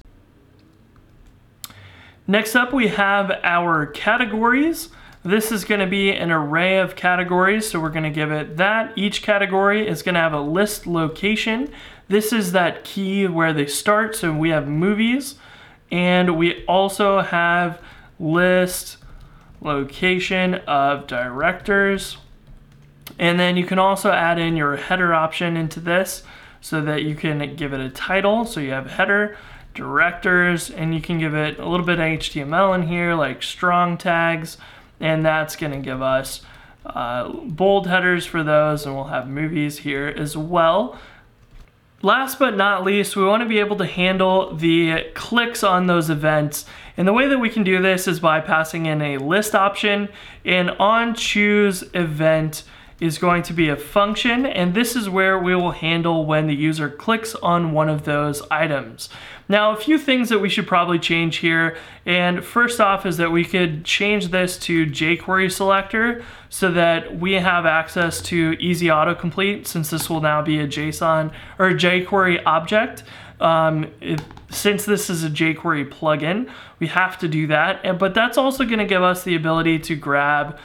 Next 2.30 2.54
up, 2.54 2.74
we 2.74 2.88
have 2.88 3.40
our 3.42 3.86
categories. 3.86 4.90
This 5.22 5.50
is 5.50 5.64
going 5.64 5.80
to 5.80 5.86
be 5.86 6.12
an 6.12 6.30
array 6.30 6.76
of 6.76 6.94
categories, 6.94 7.70
so 7.70 7.80
we're 7.80 7.88
going 7.88 8.02
to 8.02 8.10
give 8.10 8.30
it 8.30 8.58
that. 8.58 8.92
Each 8.96 9.22
category 9.22 9.88
is 9.88 10.02
going 10.02 10.14
to 10.14 10.20
have 10.20 10.34
a 10.34 10.40
list 10.42 10.86
location. 10.86 11.72
This 12.08 12.30
is 12.30 12.52
that 12.52 12.84
key 12.84 13.26
where 13.26 13.54
they 13.54 13.64
start, 13.64 14.14
so 14.14 14.30
we 14.30 14.50
have 14.50 14.68
movies, 14.68 15.36
and 15.90 16.36
we 16.36 16.66
also 16.66 17.22
have 17.22 17.80
list 18.20 18.98
location 19.62 20.56
of 20.66 21.06
directors. 21.06 22.18
And 23.18 23.40
then 23.40 23.56
you 23.56 23.64
can 23.64 23.78
also 23.78 24.12
add 24.12 24.38
in 24.38 24.54
your 24.54 24.76
header 24.76 25.14
option 25.14 25.56
into 25.56 25.80
this 25.80 26.24
so 26.60 26.82
that 26.82 27.04
you 27.04 27.14
can 27.14 27.56
give 27.56 27.72
it 27.72 27.80
a 27.80 27.88
title. 27.88 28.44
So 28.44 28.60
you 28.60 28.72
have 28.72 28.90
header, 28.90 29.38
directors, 29.78 30.70
and 30.70 30.92
you 30.92 31.00
can 31.00 31.18
give 31.18 31.34
it 31.34 31.58
a 31.58 31.66
little 31.66 31.86
bit 31.86 32.00
of 32.00 32.04
HTML 32.04 32.74
in 32.74 32.88
here, 32.88 33.14
like 33.14 33.42
strong 33.42 33.96
tags, 33.96 34.58
and 34.98 35.24
that's 35.24 35.54
gonna 35.54 35.78
give 35.78 36.02
us 36.02 36.42
uh, 36.84 37.28
bold 37.28 37.86
headers 37.86 38.26
for 38.26 38.42
those, 38.42 38.84
and 38.84 38.94
we'll 38.94 39.04
have 39.04 39.28
movies 39.28 39.78
here 39.78 40.12
as 40.14 40.36
well. 40.36 40.98
Last 42.02 42.38
but 42.38 42.56
not 42.56 42.84
least, 42.84 43.16
we 43.16 43.24
want 43.24 43.42
to 43.42 43.48
be 43.48 43.60
able 43.60 43.76
to 43.76 43.86
handle 43.86 44.54
the 44.54 45.06
clicks 45.14 45.62
on 45.62 45.86
those 45.86 46.10
events. 46.10 46.64
And 46.96 47.06
the 47.06 47.12
way 47.12 47.28
that 47.28 47.38
we 47.38 47.48
can 47.48 47.64
do 47.64 47.80
this 47.80 48.06
is 48.06 48.20
by 48.20 48.40
passing 48.40 48.86
in 48.86 49.00
a 49.00 49.18
list 49.18 49.54
option 49.54 50.08
and 50.44 50.70
on 50.78 51.14
choose 51.14 51.84
event 51.94 52.64
is 53.00 53.18
going 53.18 53.42
to 53.44 53.52
be 53.52 53.68
a 53.68 53.76
function 53.76 54.44
and 54.44 54.74
this 54.74 54.96
is 54.96 55.08
where 55.08 55.38
we 55.38 55.54
will 55.54 55.70
handle 55.70 56.26
when 56.26 56.46
the 56.46 56.54
user 56.54 56.90
clicks 56.90 57.34
on 57.36 57.72
one 57.72 57.88
of 57.88 58.04
those 58.04 58.42
items. 58.50 59.08
Now 59.48 59.70
a 59.70 59.76
few 59.76 59.98
things 59.98 60.28
that 60.30 60.40
we 60.40 60.48
should 60.48 60.66
probably 60.66 60.98
change 60.98 61.36
here 61.36 61.76
and 62.04 62.44
first 62.44 62.80
off 62.80 63.06
is 63.06 63.16
that 63.18 63.30
we 63.30 63.44
could 63.44 63.84
change 63.84 64.28
this 64.28 64.58
to 64.60 64.86
jQuery 64.86 65.50
selector 65.50 66.24
so 66.48 66.72
that 66.72 67.18
we 67.18 67.34
have 67.34 67.66
access 67.66 68.20
to 68.22 68.56
easy 68.58 68.86
autocomplete 68.86 69.66
since 69.66 69.90
this 69.90 70.10
will 70.10 70.20
now 70.20 70.42
be 70.42 70.58
a 70.58 70.66
JSON 70.66 71.32
or 71.58 71.68
a 71.68 71.74
jQuery 71.74 72.42
object. 72.44 73.04
Um, 73.40 73.92
it, 74.00 74.20
since 74.50 74.84
this 74.84 75.10
is 75.10 75.24
a 75.24 75.30
jQuery 75.30 75.90
plugin, 75.90 76.50
we 76.80 76.88
have 76.88 77.18
to 77.18 77.28
do 77.28 77.46
that. 77.48 77.80
and, 77.84 77.98
But 77.98 78.14
that's 78.14 78.38
also 78.38 78.64
going 78.64 78.78
to 78.78 78.86
give 78.86 79.02
us 79.02 79.22
the 79.22 79.36
ability 79.36 79.78
to 79.80 79.94
grab 79.94 80.58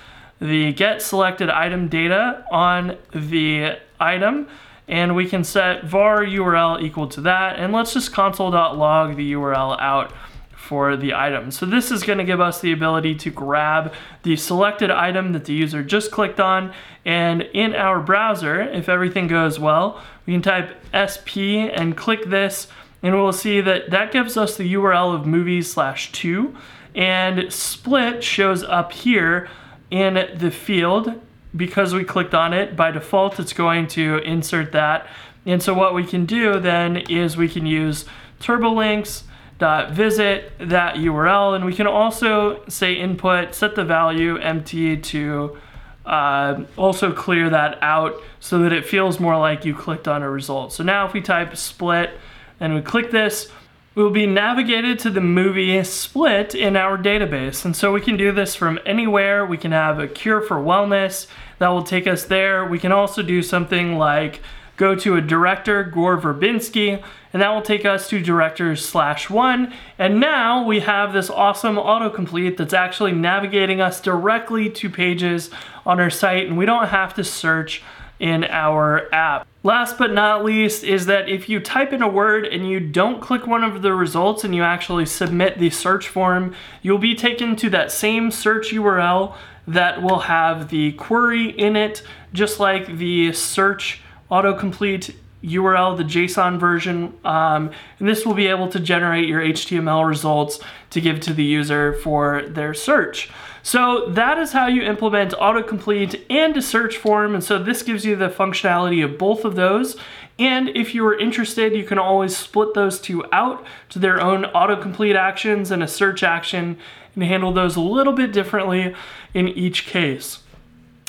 the 0.43 0.73
get 0.73 1.01
selected 1.01 1.49
item 1.49 1.87
data 1.87 2.45
on 2.51 2.97
the 3.13 3.77
item 3.97 4.45
and 4.89 5.15
we 5.15 5.25
can 5.25 5.41
set 5.41 5.85
var 5.85 6.25
URL 6.25 6.81
equal 6.81 7.07
to 7.07 7.21
that 7.21 7.57
and 7.57 7.71
let's 7.71 7.93
just 7.93 8.11
console.log 8.11 9.15
the 9.15 9.31
URL 9.31 9.79
out 9.79 10.11
for 10.53 10.97
the 10.97 11.13
item. 11.13 11.49
So 11.49 11.65
this 11.65 11.91
is 11.91 12.03
going 12.03 12.17
to 12.17 12.25
give 12.25 12.41
us 12.41 12.59
the 12.59 12.73
ability 12.73 13.15
to 13.15 13.29
grab 13.29 13.93
the 14.23 14.35
selected 14.35 14.91
item 14.91 15.31
that 15.31 15.45
the 15.45 15.53
user 15.53 15.81
just 15.81 16.11
clicked 16.11 16.41
on 16.41 16.73
and 17.05 17.43
in 17.53 17.73
our 17.73 18.01
browser, 18.01 18.61
if 18.61 18.89
everything 18.89 19.27
goes 19.27 19.59
well, 19.61 20.01
we 20.25 20.33
can 20.33 20.41
type 20.41 20.75
sp 21.07 21.71
and 21.71 21.95
click 21.95 22.25
this 22.25 22.67
and 23.01 23.15
we'll 23.15 23.31
see 23.31 23.61
that 23.61 23.91
that 23.91 24.11
gives 24.11 24.35
us 24.35 24.57
the 24.57 24.73
URL 24.73 25.15
of 25.15 25.25
movies 25.25 25.71
slash 25.71 26.11
two 26.11 26.53
and 26.93 27.51
split 27.51 28.21
shows 28.21 28.61
up 28.63 28.91
here 28.91 29.49
in 29.93 30.27
the 30.39 30.49
field 30.49 31.21
because 31.55 31.93
we 31.93 32.03
clicked 32.03 32.33
on 32.33 32.51
it 32.51 32.75
by 32.75 32.89
default 32.89 33.39
it's 33.39 33.53
going 33.53 33.85
to 33.85 34.17
insert 34.25 34.71
that. 34.71 35.07
And 35.45 35.61
so 35.61 35.75
what 35.75 35.93
we 35.93 36.03
can 36.03 36.25
do 36.25 36.59
then 36.59 36.97
is 36.97 37.37
we 37.37 37.47
can 37.47 37.67
use 37.67 38.05
turbolinks 38.41 39.23
dot 39.59 39.91
visit 39.91 40.51
that 40.57 40.95
URL 40.95 41.55
and 41.55 41.63
we 41.63 41.75
can 41.75 41.85
also 41.85 42.65
say 42.67 42.95
input 42.95 43.53
set 43.53 43.75
the 43.75 43.85
value 43.85 44.37
empty 44.39 44.97
to 44.97 45.59
uh, 46.07 46.63
also 46.75 47.13
clear 47.13 47.51
that 47.51 47.77
out 47.83 48.15
so 48.39 48.57
that 48.59 48.73
it 48.73 48.83
feels 48.83 49.19
more 49.19 49.37
like 49.37 49.63
you 49.63 49.75
clicked 49.75 50.07
on 50.07 50.23
a 50.23 50.29
result. 50.29 50.73
So 50.73 50.83
now 50.83 51.05
if 51.05 51.13
we 51.13 51.21
type 51.21 51.55
split 51.55 52.17
and 52.59 52.73
we 52.73 52.81
click 52.81 53.11
this 53.11 53.51
we 53.95 54.03
will 54.03 54.09
be 54.09 54.25
navigated 54.25 54.97
to 54.99 55.09
the 55.09 55.21
movie 55.21 55.83
Split 55.83 56.55
in 56.55 56.75
our 56.75 56.97
database. 56.97 57.63
And 57.63 57.75
so 57.75 57.91
we 57.93 58.01
can 58.01 58.17
do 58.17 58.31
this 58.31 58.55
from 58.55 58.79
anywhere. 58.85 59.45
We 59.45 59.57
can 59.57 59.71
have 59.71 59.99
a 59.99 60.07
cure 60.07 60.41
for 60.41 60.55
wellness 60.55 61.27
that 61.59 61.69
will 61.69 61.83
take 61.83 62.07
us 62.07 62.23
there. 62.23 62.65
We 62.65 62.79
can 62.79 62.91
also 62.91 63.21
do 63.21 63.43
something 63.43 63.97
like 63.97 64.41
go 64.77 64.95
to 64.95 65.15
a 65.15 65.21
director, 65.21 65.83
Gore 65.83 66.17
Verbinski, 66.17 67.03
and 67.31 67.41
that 67.41 67.49
will 67.49 67.61
take 67.61 67.85
us 67.85 68.09
to 68.09 68.19
directors 68.19 68.83
slash 68.83 69.29
one. 69.29 69.71
And 69.99 70.19
now 70.19 70.65
we 70.65 70.79
have 70.79 71.13
this 71.13 71.29
awesome 71.29 71.75
autocomplete 71.75 72.57
that's 72.57 72.73
actually 72.73 73.11
navigating 73.11 73.79
us 73.79 74.01
directly 74.01 74.71
to 74.71 74.89
pages 74.89 75.51
on 75.85 75.99
our 75.99 76.09
site, 76.09 76.47
and 76.47 76.57
we 76.57 76.65
don't 76.65 76.87
have 76.87 77.13
to 77.15 77.23
search 77.23 77.83
in 78.19 78.43
our 78.45 79.13
app. 79.13 79.47
Last 79.65 79.97
but 79.97 80.11
not 80.11 80.43
least 80.43 80.83
is 80.83 81.05
that 81.05 81.29
if 81.29 81.47
you 81.47 81.61
type 81.61 81.93
in 81.93 82.01
a 82.01 82.07
word 82.07 82.45
and 82.45 82.69
you 82.69 82.81
don't 82.81 83.21
click 83.21 83.47
one 83.47 83.63
of 83.63 83.81
the 83.81 83.93
results 83.93 84.43
and 84.43 84.53
you 84.53 84.61
actually 84.61 85.05
submit 85.05 85.57
the 85.57 85.69
search 85.69 86.09
form, 86.09 86.53
you'll 86.81 86.97
be 86.97 87.15
taken 87.15 87.55
to 87.55 87.69
that 87.69 87.89
same 87.89 88.29
search 88.29 88.71
URL 88.71 89.37
that 89.65 90.03
will 90.03 90.19
have 90.19 90.67
the 90.67 90.91
query 90.91 91.49
in 91.51 91.77
it, 91.77 92.03
just 92.33 92.59
like 92.59 92.97
the 92.97 93.31
search 93.31 94.01
autocomplete 94.29 95.15
URL, 95.43 95.97
the 95.97 96.03
JSON 96.03 96.59
version, 96.59 97.13
um, 97.25 97.71
and 97.99 98.07
this 98.07 98.25
will 98.25 98.33
be 98.33 98.47
able 98.47 98.69
to 98.69 98.79
generate 98.79 99.27
your 99.27 99.41
HTML 99.41 100.07
results 100.07 100.59
to 100.91 101.01
give 101.01 101.19
to 101.21 101.33
the 101.33 101.43
user 101.43 101.93
for 101.93 102.43
their 102.47 102.73
search. 102.73 103.29
So 103.61 104.07
that 104.09 104.37
is 104.37 104.51
how 104.51 104.67
you 104.67 104.81
implement 104.81 105.31
autocomplete 105.33 106.25
and 106.29 106.55
a 106.55 106.61
search 106.61 106.97
form, 106.97 107.33
and 107.33 107.43
so 107.43 107.61
this 107.61 107.83
gives 107.83 108.05
you 108.05 108.15
the 108.15 108.29
functionality 108.29 109.03
of 109.03 109.17
both 109.17 109.45
of 109.45 109.55
those. 109.55 109.97
And 110.39 110.69
if 110.69 110.95
you 110.95 111.05
are 111.05 111.17
interested, 111.17 111.73
you 111.73 111.83
can 111.83 111.99
always 111.99 112.35
split 112.35 112.73
those 112.73 112.99
two 112.99 113.23
out 113.31 113.65
to 113.89 113.99
their 113.99 114.19
own 114.19 114.43
autocomplete 114.45 115.15
actions 115.15 115.71
and 115.71 115.83
a 115.83 115.87
search 115.87 116.23
action 116.23 116.77
and 117.15 117.23
handle 117.23 117.51
those 117.51 117.75
a 117.75 117.81
little 117.81 118.13
bit 118.13 118.33
differently 118.33 118.95
in 119.33 119.47
each 119.47 119.85
case. 119.85 120.39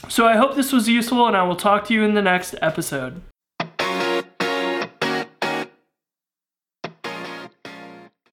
So 0.09 0.27
I 0.27 0.37
hope 0.37 0.55
this 0.55 0.73
was 0.73 0.89
useful 0.89 1.27
and 1.27 1.37
I 1.37 1.45
will 1.45 1.57
talk 1.57 1.87
to 1.87 1.95
you 1.95 2.03
in 2.03 2.15
the 2.15 2.23
next 2.23 2.55
episode. 2.61 3.23